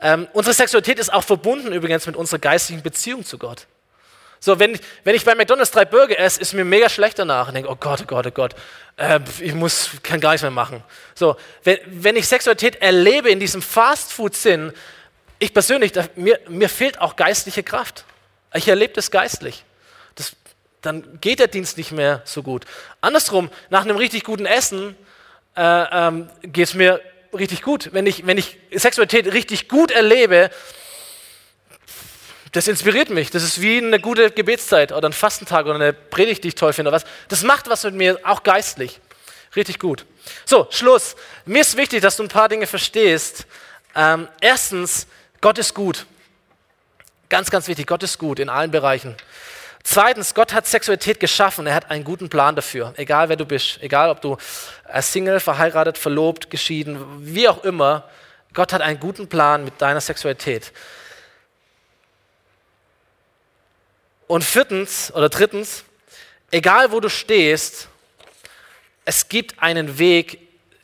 Ähm, 0.00 0.28
unsere 0.32 0.54
Sexualität 0.54 1.00
ist 1.00 1.12
auch 1.12 1.24
verbunden 1.24 1.72
übrigens 1.72 2.06
mit 2.06 2.14
unserer 2.14 2.38
geistigen 2.38 2.82
Beziehung 2.82 3.24
zu 3.24 3.36
Gott. 3.36 3.66
So, 4.44 4.58
wenn, 4.58 4.78
wenn 5.04 5.14
ich 5.14 5.24
bei 5.24 5.34
McDonalds 5.34 5.70
drei 5.70 5.86
Burger 5.86 6.18
esse, 6.18 6.38
ist 6.38 6.52
mir 6.52 6.66
mega 6.66 6.90
schlecht 6.90 7.18
danach 7.18 7.48
und 7.48 7.54
denke, 7.54 7.70
oh 7.70 7.76
Gott, 7.76 8.02
oh 8.02 8.06
Gott, 8.06 8.26
oh 8.26 8.30
Gott, 8.30 8.54
äh, 8.98 9.18
ich 9.40 9.54
muss, 9.54 9.92
kann 10.02 10.20
gar 10.20 10.32
nichts 10.32 10.42
mehr 10.42 10.50
machen. 10.50 10.84
So, 11.14 11.36
wenn, 11.62 11.78
wenn 11.86 12.14
ich 12.14 12.28
Sexualität 12.28 12.76
erlebe 12.82 13.30
in 13.30 13.40
diesem 13.40 13.62
Fastfood-Sinn, 13.62 14.74
ich 15.38 15.54
persönlich, 15.54 15.92
da, 15.92 16.04
mir, 16.14 16.38
mir 16.46 16.68
fehlt 16.68 17.00
auch 17.00 17.16
geistliche 17.16 17.62
Kraft. 17.62 18.04
Ich 18.52 18.68
erlebe 18.68 18.92
das 18.92 19.10
geistlich. 19.10 19.64
Das, 20.14 20.36
dann 20.82 21.18
geht 21.22 21.38
der 21.38 21.48
Dienst 21.48 21.78
nicht 21.78 21.92
mehr 21.92 22.20
so 22.26 22.42
gut. 22.42 22.66
Andersrum, 23.00 23.48
nach 23.70 23.80
einem 23.80 23.96
richtig 23.96 24.24
guten 24.24 24.44
Essen 24.44 24.94
äh, 25.56 25.62
ähm, 25.90 26.28
geht 26.42 26.68
es 26.68 26.74
mir 26.74 27.00
richtig 27.32 27.62
gut. 27.62 27.94
Wenn 27.94 28.06
ich, 28.06 28.26
wenn 28.26 28.36
ich 28.36 28.58
Sexualität 28.74 29.32
richtig 29.32 29.70
gut 29.70 29.90
erlebe, 29.90 30.50
das 32.54 32.68
inspiriert 32.68 33.10
mich. 33.10 33.30
Das 33.30 33.42
ist 33.42 33.60
wie 33.60 33.78
eine 33.78 33.98
gute 33.98 34.30
Gebetszeit 34.30 34.92
oder 34.92 35.08
ein 35.08 35.12
Fastentag 35.12 35.66
oder 35.66 35.74
eine 35.74 35.92
Predigt, 35.92 36.44
die 36.44 36.48
ich 36.48 36.54
toll 36.54 36.72
finde. 36.72 36.92
Was. 36.92 37.04
Das 37.26 37.42
macht 37.42 37.68
was 37.68 37.82
mit 37.82 37.94
mir, 37.94 38.20
auch 38.22 38.44
geistlich. 38.44 39.00
Richtig 39.56 39.80
gut. 39.80 40.06
So, 40.44 40.68
Schluss. 40.70 41.16
Mir 41.46 41.62
ist 41.62 41.76
wichtig, 41.76 42.00
dass 42.00 42.16
du 42.16 42.22
ein 42.22 42.28
paar 42.28 42.48
Dinge 42.48 42.68
verstehst. 42.68 43.46
Ähm, 43.96 44.28
erstens, 44.40 45.08
Gott 45.40 45.58
ist 45.58 45.74
gut. 45.74 46.06
Ganz, 47.28 47.50
ganz 47.50 47.66
wichtig, 47.66 47.88
Gott 47.88 48.04
ist 48.04 48.18
gut 48.18 48.38
in 48.38 48.48
allen 48.48 48.70
Bereichen. 48.70 49.16
Zweitens, 49.82 50.32
Gott 50.32 50.52
hat 50.52 50.68
Sexualität 50.68 51.18
geschaffen. 51.18 51.66
Er 51.66 51.74
hat 51.74 51.90
einen 51.90 52.04
guten 52.04 52.28
Plan 52.28 52.54
dafür. 52.54 52.94
Egal 52.96 53.28
wer 53.30 53.36
du 53.36 53.46
bist, 53.46 53.78
egal 53.82 54.10
ob 54.10 54.20
du 54.20 54.36
als 54.84 55.12
Single, 55.12 55.40
verheiratet, 55.40 55.98
verlobt, 55.98 56.50
geschieden, 56.50 57.04
wie 57.18 57.48
auch 57.48 57.64
immer. 57.64 58.08
Gott 58.52 58.72
hat 58.72 58.80
einen 58.80 59.00
guten 59.00 59.28
Plan 59.28 59.64
mit 59.64 59.82
deiner 59.82 60.00
Sexualität. 60.00 60.72
Und 64.26 64.42
viertens 64.44 65.12
oder 65.12 65.28
drittens, 65.28 65.84
egal 66.50 66.92
wo 66.92 67.00
du 67.00 67.08
stehst, 67.08 67.88
es 69.04 69.28
gibt 69.28 69.62
einen 69.62 69.98
Weg, 69.98 70.38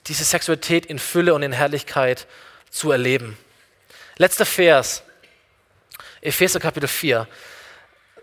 diese 0.07 0.25
Sexualität 0.25 0.87
in 0.87 0.99
Fülle 0.99 1.35
und 1.35 1.43
in 1.43 1.53
Herrlichkeit 1.53 2.27
zu 2.71 2.91
erleben. 2.91 3.39
Letzter 4.17 4.45
Vers, 4.45 5.03
Epheser 6.21 6.61
Kapitel 6.61 6.89
4 6.89 7.27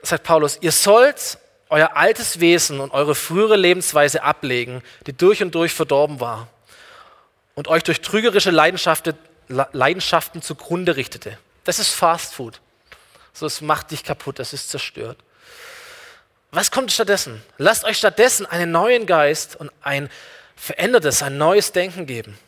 sagt 0.04 0.24
Paulus, 0.24 0.60
ihr 0.62 0.72
sollt 0.72 1.40
euer 1.70 1.98
altes 1.98 2.40
Wesen 2.40 2.80
und 2.80 2.92
eure 2.92 3.16
frühere 3.16 3.58
Lebensweise 3.58 4.22
ablegen, 4.24 4.84
die 5.08 5.14
durch 5.14 5.42
und 5.42 5.56
durch 5.56 5.74
verdorben 5.74 6.20
war 6.20 6.48
und 7.56 7.68
euch 7.68 7.84
durch 7.84 8.02
trügerische 8.02 8.52
Leidenschaften, 8.52 10.42
zugrunde 10.42 10.96
richtete. 10.96 11.38
Das 11.64 11.80
ist 11.80 11.90
Fast 11.90 12.36
Food. 12.36 12.62
So, 13.38 13.46
es 13.46 13.62
macht 13.62 13.92
dich 13.92 14.04
kaputt, 14.04 14.40
es 14.40 14.52
ist 14.52 14.72
zerstört. 14.72 15.20
Was 16.50 16.72
kommt 16.72 16.92
stattdessen? 16.92 17.44
Lasst 17.60 17.84
euch 17.84 18.00
stattdessen 18.00 18.48
einen 18.48 18.72
neuen 18.72 19.06
Geist 19.06 19.56
und 19.56 19.72
ein 19.84 20.10
verändertes, 20.56 21.22
ein 21.22 21.38
neues 21.38 21.72
Denken 21.72 22.08
geben. 22.08 22.40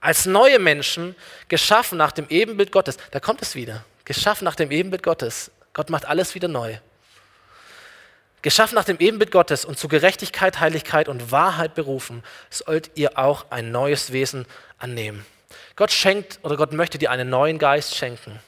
Als 0.00 0.24
neue 0.24 0.58
Menschen, 0.58 1.14
geschaffen 1.48 1.98
nach 1.98 2.12
dem 2.12 2.26
Ebenbild 2.30 2.72
Gottes. 2.72 2.96
Da 3.10 3.20
kommt 3.20 3.42
es 3.42 3.56
wieder. 3.56 3.84
Geschaffen 4.06 4.46
nach 4.46 4.54
dem 4.54 4.70
Ebenbild 4.70 5.02
Gottes. 5.02 5.50
Gott 5.74 5.90
macht 5.90 6.06
alles 6.06 6.34
wieder 6.34 6.48
neu. 6.48 6.78
Geschaffen 8.40 8.76
nach 8.76 8.84
dem 8.84 9.00
Ebenbild 9.00 9.30
Gottes 9.30 9.66
und 9.66 9.78
zu 9.78 9.86
Gerechtigkeit, 9.86 10.60
Heiligkeit 10.60 11.10
und 11.10 11.30
Wahrheit 11.30 11.74
berufen, 11.74 12.22
sollt 12.48 12.92
ihr 12.94 13.18
auch 13.18 13.50
ein 13.50 13.70
neues 13.70 14.12
Wesen 14.12 14.46
annehmen. 14.78 15.26
Gott 15.76 15.92
schenkt 15.92 16.38
oder 16.42 16.56
Gott 16.56 16.72
möchte 16.72 16.96
dir 16.96 17.10
einen 17.10 17.28
neuen 17.28 17.58
Geist 17.58 17.94
schenken, 17.94 18.40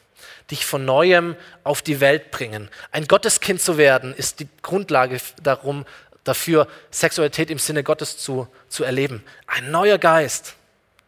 dich 0.50 0.64
von 0.64 0.84
neuem 0.84 1.36
auf 1.64 1.82
die 1.82 2.00
Welt 2.00 2.30
bringen. 2.30 2.68
Ein 2.92 3.06
Gotteskind 3.06 3.60
zu 3.60 3.78
werden, 3.78 4.14
ist 4.14 4.40
die 4.40 4.48
Grundlage 4.62 5.20
darum, 5.42 5.86
dafür, 6.24 6.66
Sexualität 6.90 7.50
im 7.50 7.58
Sinne 7.58 7.82
Gottes 7.82 8.18
zu, 8.18 8.48
zu 8.68 8.84
erleben. 8.84 9.24
Ein 9.46 9.70
neuer 9.70 9.98
Geist, 9.98 10.54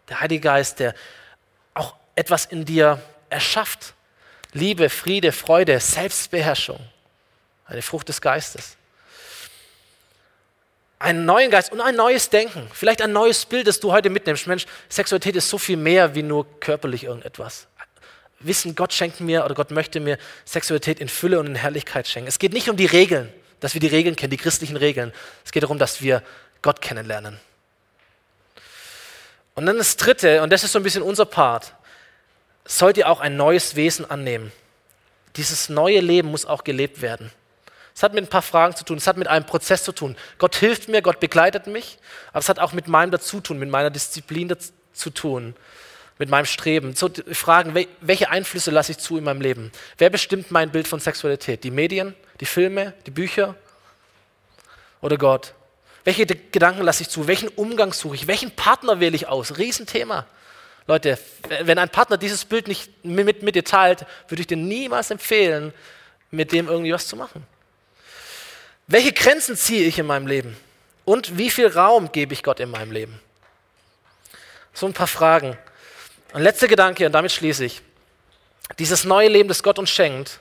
der 0.08 0.20
Heilige 0.20 0.42
Geist, 0.42 0.80
der 0.80 0.94
auch 1.74 1.94
etwas 2.14 2.46
in 2.46 2.64
dir 2.64 3.00
erschafft. 3.30 3.94
Liebe, 4.52 4.90
Friede, 4.90 5.32
Freude, 5.32 5.80
Selbstbeherrschung 5.80 6.80
eine 7.72 7.82
Frucht 7.82 8.08
des 8.08 8.20
Geistes. 8.20 8.76
Einen 10.98 11.24
neuen 11.24 11.50
Geist 11.50 11.72
und 11.72 11.80
ein 11.80 11.96
neues 11.96 12.30
Denken, 12.30 12.70
vielleicht 12.72 13.02
ein 13.02 13.12
neues 13.12 13.44
Bild, 13.44 13.66
das 13.66 13.80
du 13.80 13.90
heute 13.90 14.08
mitnimmst. 14.08 14.46
Mensch, 14.46 14.66
Sexualität 14.88 15.34
ist 15.34 15.48
so 15.48 15.58
viel 15.58 15.76
mehr 15.76 16.14
wie 16.14 16.22
nur 16.22 16.46
körperlich 16.60 17.04
irgendetwas. 17.04 17.66
Wissen, 18.44 18.74
Gott 18.74 18.92
schenkt 18.92 19.20
mir 19.20 19.44
oder 19.44 19.54
Gott 19.54 19.70
möchte 19.70 20.00
mir 20.00 20.18
Sexualität 20.44 21.00
in 21.00 21.08
Fülle 21.08 21.38
und 21.40 21.46
in 21.46 21.54
Herrlichkeit 21.54 22.08
schenken. 22.08 22.28
Es 22.28 22.38
geht 22.38 22.52
nicht 22.52 22.68
um 22.68 22.76
die 22.76 22.86
Regeln, 22.86 23.32
dass 23.60 23.74
wir 23.74 23.80
die 23.80 23.88
Regeln 23.88 24.16
kennen, 24.16 24.30
die 24.30 24.36
christlichen 24.36 24.76
Regeln. 24.76 25.12
Es 25.44 25.52
geht 25.52 25.62
darum, 25.62 25.78
dass 25.78 26.02
wir 26.02 26.22
Gott 26.62 26.80
kennenlernen. 26.80 27.38
Und 29.54 29.66
dann 29.66 29.78
das 29.78 29.96
Dritte, 29.96 30.42
und 30.42 30.50
das 30.50 30.64
ist 30.64 30.72
so 30.72 30.78
ein 30.78 30.82
bisschen 30.82 31.02
unser 31.02 31.26
Part, 31.26 31.74
sollt 32.64 32.96
ihr 32.96 33.08
auch 33.08 33.20
ein 33.20 33.36
neues 33.36 33.76
Wesen 33.76 34.08
annehmen. 34.10 34.52
Dieses 35.36 35.68
neue 35.68 36.00
Leben 36.00 36.28
muss 36.28 36.46
auch 36.46 36.64
gelebt 36.64 37.02
werden. 37.02 37.30
Es 37.94 38.02
hat 38.02 38.14
mit 38.14 38.24
ein 38.24 38.28
paar 38.28 38.42
Fragen 38.42 38.74
zu 38.74 38.84
tun, 38.84 38.96
es 38.96 39.06
hat 39.06 39.16
mit 39.16 39.28
einem 39.28 39.44
Prozess 39.44 39.84
zu 39.84 39.92
tun. 39.92 40.16
Gott 40.38 40.56
hilft 40.56 40.88
mir, 40.88 41.02
Gott 41.02 41.20
begleitet 41.20 41.66
mich, 41.66 41.98
aber 42.30 42.38
es 42.38 42.48
hat 42.48 42.58
auch 42.58 42.72
mit 42.72 42.88
meinem 42.88 43.10
Dazutun, 43.10 43.58
mit 43.58 43.68
meiner 43.68 43.90
Disziplin 43.90 44.54
zu 44.92 45.10
tun, 45.10 45.54
mit 46.18 46.28
meinem 46.28 46.46
Streben. 46.46 46.94
So 46.94 47.10
Fragen, 47.32 47.74
welche 48.00 48.30
Einflüsse 48.30 48.70
lasse 48.70 48.92
ich 48.92 48.98
zu 48.98 49.18
in 49.18 49.24
meinem 49.24 49.40
Leben? 49.40 49.72
Wer 49.98 50.10
bestimmt 50.10 50.50
mein 50.50 50.70
Bild 50.70 50.88
von 50.88 51.00
Sexualität? 51.00 51.64
Die 51.64 51.70
Medien, 51.70 52.14
die 52.40 52.46
Filme, 52.46 52.94
die 53.06 53.10
Bücher 53.10 53.54
oder 55.00 55.16
Gott? 55.16 55.54
Welche 56.04 56.26
Gedanken 56.26 56.82
lasse 56.82 57.02
ich 57.02 57.08
zu? 57.08 57.26
Welchen 57.28 57.48
Umgang 57.48 57.92
suche 57.92 58.16
ich? 58.16 58.26
Welchen 58.26 58.50
Partner 58.50 59.00
wähle 59.00 59.14
ich 59.14 59.28
aus? 59.28 59.58
Riesenthema. 59.58 60.26
Leute, 60.86 61.16
wenn 61.62 61.78
ein 61.78 61.88
Partner 61.88 62.16
dieses 62.16 62.44
Bild 62.44 62.66
nicht 62.66 63.04
mit, 63.04 63.42
mit 63.42 63.54
dir 63.54 63.64
teilt, 63.64 64.04
würde 64.28 64.40
ich 64.40 64.48
dir 64.48 64.56
niemals 64.56 65.10
empfehlen, 65.12 65.72
mit 66.32 66.50
dem 66.50 66.68
irgendwie 66.68 66.92
was 66.92 67.06
zu 67.06 67.14
machen. 67.14 67.46
Welche 68.88 69.12
Grenzen 69.12 69.56
ziehe 69.56 69.86
ich 69.86 69.98
in 69.98 70.06
meinem 70.06 70.26
Leben? 70.26 70.56
Und 71.04 71.38
wie 71.38 71.50
viel 71.50 71.68
Raum 71.68 72.10
gebe 72.10 72.32
ich 72.32 72.42
Gott 72.42 72.58
in 72.58 72.70
meinem 72.70 72.90
Leben? 72.90 73.20
So 74.72 74.86
ein 74.86 74.92
paar 74.92 75.06
Fragen. 75.06 75.56
Ein 76.32 76.42
letzter 76.42 76.66
Gedanke, 76.66 77.04
und 77.04 77.12
damit 77.12 77.30
schließe 77.30 77.64
ich. 77.66 77.82
Dieses 78.78 79.04
neue 79.04 79.28
Leben, 79.28 79.48
das 79.48 79.62
Gott 79.62 79.78
uns 79.78 79.90
schenkt, 79.90 80.40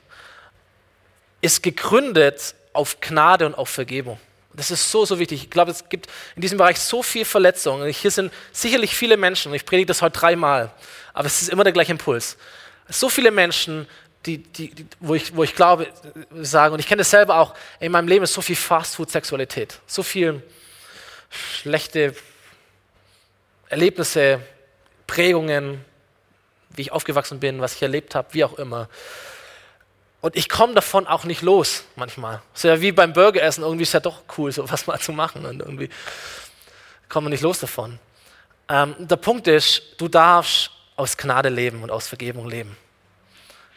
ist 1.42 1.62
gegründet 1.62 2.56
auf 2.72 3.02
Gnade 3.02 3.46
und 3.46 3.56
auf 3.56 3.70
Vergebung. 3.70 4.18
Das 4.54 4.72
ist 4.72 4.90
so, 4.90 5.06
so 5.06 5.20
wichtig. 5.20 5.44
Ich 5.44 5.50
glaube, 5.50 5.72
es 5.72 5.90
gibt 5.90 6.08
in 6.36 6.42
diesem 6.42 6.58
Bereich 6.58 6.80
so 6.80 7.04
viel 7.04 7.26
Verletzung. 7.26 7.86
Hier 7.88 8.12
sind 8.12 8.32
sicherlich 8.54 8.96
viele 8.96 9.18
Menschen, 9.18 9.52
und 9.52 9.56
ich 9.56 9.66
predige 9.66 9.88
das 9.88 10.02
heute 10.02 10.18
dreimal, 10.18 10.72
aber 11.14 11.26
es 11.26 11.42
ist 11.42 11.50
immer 11.50 11.66
der 11.66 11.74
gleiche 11.74 11.92
Impuls. 11.92 12.38
So 12.88 13.10
viele 13.10 13.32
Menschen, 13.32 13.86
die, 14.26 14.38
die, 14.38 14.74
die, 14.74 14.86
wo, 15.02 15.16
ich, 15.16 15.36
wo 15.36 15.44
ich 15.44 15.56
glaube, 15.56 15.88
sagen, 16.42 16.74
und 16.74 16.80
ich 16.80 16.88
kenne 16.88 17.00
das 17.00 17.10
selber 17.10 17.36
auch, 17.36 17.54
in 17.82 17.92
meinem 17.92 18.08
Leben 18.08 18.24
ist 18.24 18.34
so 18.34 18.42
viel 18.42 18.56
Fastfood-Sexualität, 18.56 19.80
so 19.88 20.04
viel 20.04 20.42
schlechte 21.30 22.16
Erlebnisse, 23.68 24.42
Prägungen, 25.12 25.84
wie 26.70 26.84
ich 26.84 26.94
aufgewachsen 26.94 27.42
bin, 27.42 27.60
was 27.60 27.76
ich 27.76 27.82
erlebt 27.82 28.16
habe, 28.16 28.30
wie 28.32 28.46
auch 28.46 28.54
immer. 28.54 28.88
Und 30.22 30.38
ich 30.38 30.48
komme 30.48 30.74
davon 30.74 31.06
auch 31.06 31.26
nicht 31.26 31.42
los 31.42 31.84
manchmal. 31.98 32.42
ist 32.56 32.64
ja 32.64 32.80
wie 32.80 32.94
beim 32.94 33.12
Burgeressen, 33.12 33.62
irgendwie 33.62 33.84
ist 33.84 33.94
ja 33.94 34.00
doch 34.00 34.22
cool, 34.38 34.54
sowas 34.54 34.88
mal 34.88 35.00
zu 35.00 35.12
machen. 35.12 35.46
Und 35.46 35.60
irgendwie 35.60 35.90
komme 37.10 37.28
ich 37.28 37.32
nicht 37.32 37.42
los 37.42 37.60
davon. 37.60 38.00
Ähm, 38.70 38.96
der 39.00 39.18
Punkt 39.18 39.48
ist, 39.48 39.82
du 39.98 40.08
darfst 40.08 40.72
aus 40.96 41.18
Gnade 41.18 41.50
leben 41.50 41.84
und 41.84 41.92
aus 41.92 42.08
Vergebung 42.08 42.48
leben. 42.48 42.78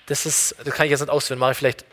Das, 0.06 0.26
ist, 0.26 0.54
das 0.62 0.72
kann 0.72 0.86
ich 0.86 0.92
jetzt 0.92 1.00
nicht 1.00 1.10
ausführen, 1.10 1.40
mache 1.40 1.50
ich 1.50 1.58
vielleicht 1.58 1.84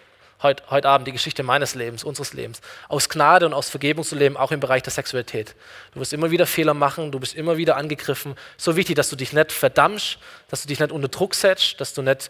heute, 0.44 0.64
heute 0.70 0.90
Abend 0.90 1.08
die 1.08 1.12
Geschichte 1.12 1.44
meines 1.44 1.76
Lebens, 1.76 2.04
unseres 2.04 2.34
Lebens. 2.34 2.62
Aus 2.88 3.10
Gnade 3.10 3.46
und 3.46 3.54
aus 3.54 3.70
Vergebung 3.70 4.04
zu 4.04 4.16
leben, 4.16 4.38
auch 4.38 4.52
im 4.52 4.60
Bereich 4.60 4.84
der 4.84 4.92
Sexualität. 4.92 5.56
Du 5.94 6.00
wirst 6.00 6.14
immer 6.14 6.32
wieder 6.32 6.48
Fehler 6.48 6.74
machen, 6.74 7.12
du 7.12 7.20
bist 7.20 7.36
immer 7.36 7.58
wieder 7.58 7.78
angegriffen. 7.78 8.36
So 8.58 8.76
wichtig, 8.76 8.96
dass 8.96 9.10
du 9.10 9.16
dich 9.16 9.34
nicht 9.34 9.52
verdammst, 9.52 10.18
dass 10.50 10.62
du 10.62 10.68
dich 10.68 10.80
nicht 10.80 10.92
unter 10.92 11.08
Druck 11.08 11.36
setzt, 11.36 11.80
dass 11.80 11.94
du 11.94 12.02
nicht 12.02 12.30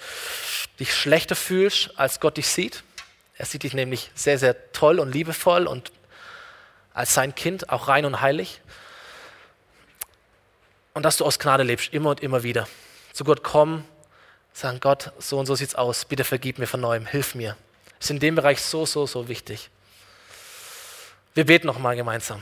dich 0.80 0.94
schlechter 0.94 1.36
fühlst, 1.36 1.98
als 1.98 2.20
Gott 2.20 2.38
dich 2.38 2.48
sieht. 2.48 2.84
Er 3.38 3.46
sieht 3.46 3.64
dich 3.64 3.74
nämlich 3.74 4.12
sehr, 4.14 4.38
sehr 4.38 4.72
toll 4.72 5.00
und 5.00 5.12
liebevoll 5.12 5.68
und 5.68 5.92
als 6.94 7.14
sein 7.14 7.34
Kind 7.34 7.70
auch 7.70 7.88
rein 7.88 8.06
und 8.06 8.22
heilig. 8.22 8.62
Und 10.94 11.04
dass 11.04 11.18
du 11.18 11.26
aus 11.26 11.40
Gnade 11.40 11.64
lebst, 11.64 11.94
immer 11.94 12.10
und 12.12 12.20
immer 12.20 12.44
wieder. 12.44 12.68
Zu 13.14 13.24
Gott 13.24 13.44
kommen, 13.44 13.86
sagen, 14.54 14.80
Gott, 14.82 15.12
so 15.18 15.40
und 15.40 15.46
so 15.46 15.56
sieht's 15.56 15.76
aus, 15.76 16.06
bitte 16.06 16.24
vergib 16.24 16.60
mir 16.60 16.68
von 16.68 16.82
neuem, 16.82 17.06
hilf 17.06 17.36
mir. 17.36 17.56
Ist 18.02 18.10
in 18.10 18.20
dem 18.20 18.34
Bereich 18.34 18.60
so, 18.62 18.86
so, 18.88 19.06
so 19.06 19.28
wichtig. 19.28 19.70
Wir 21.36 21.46
beten 21.46 21.68
nochmal 21.68 21.96
gemeinsam. 21.96 22.42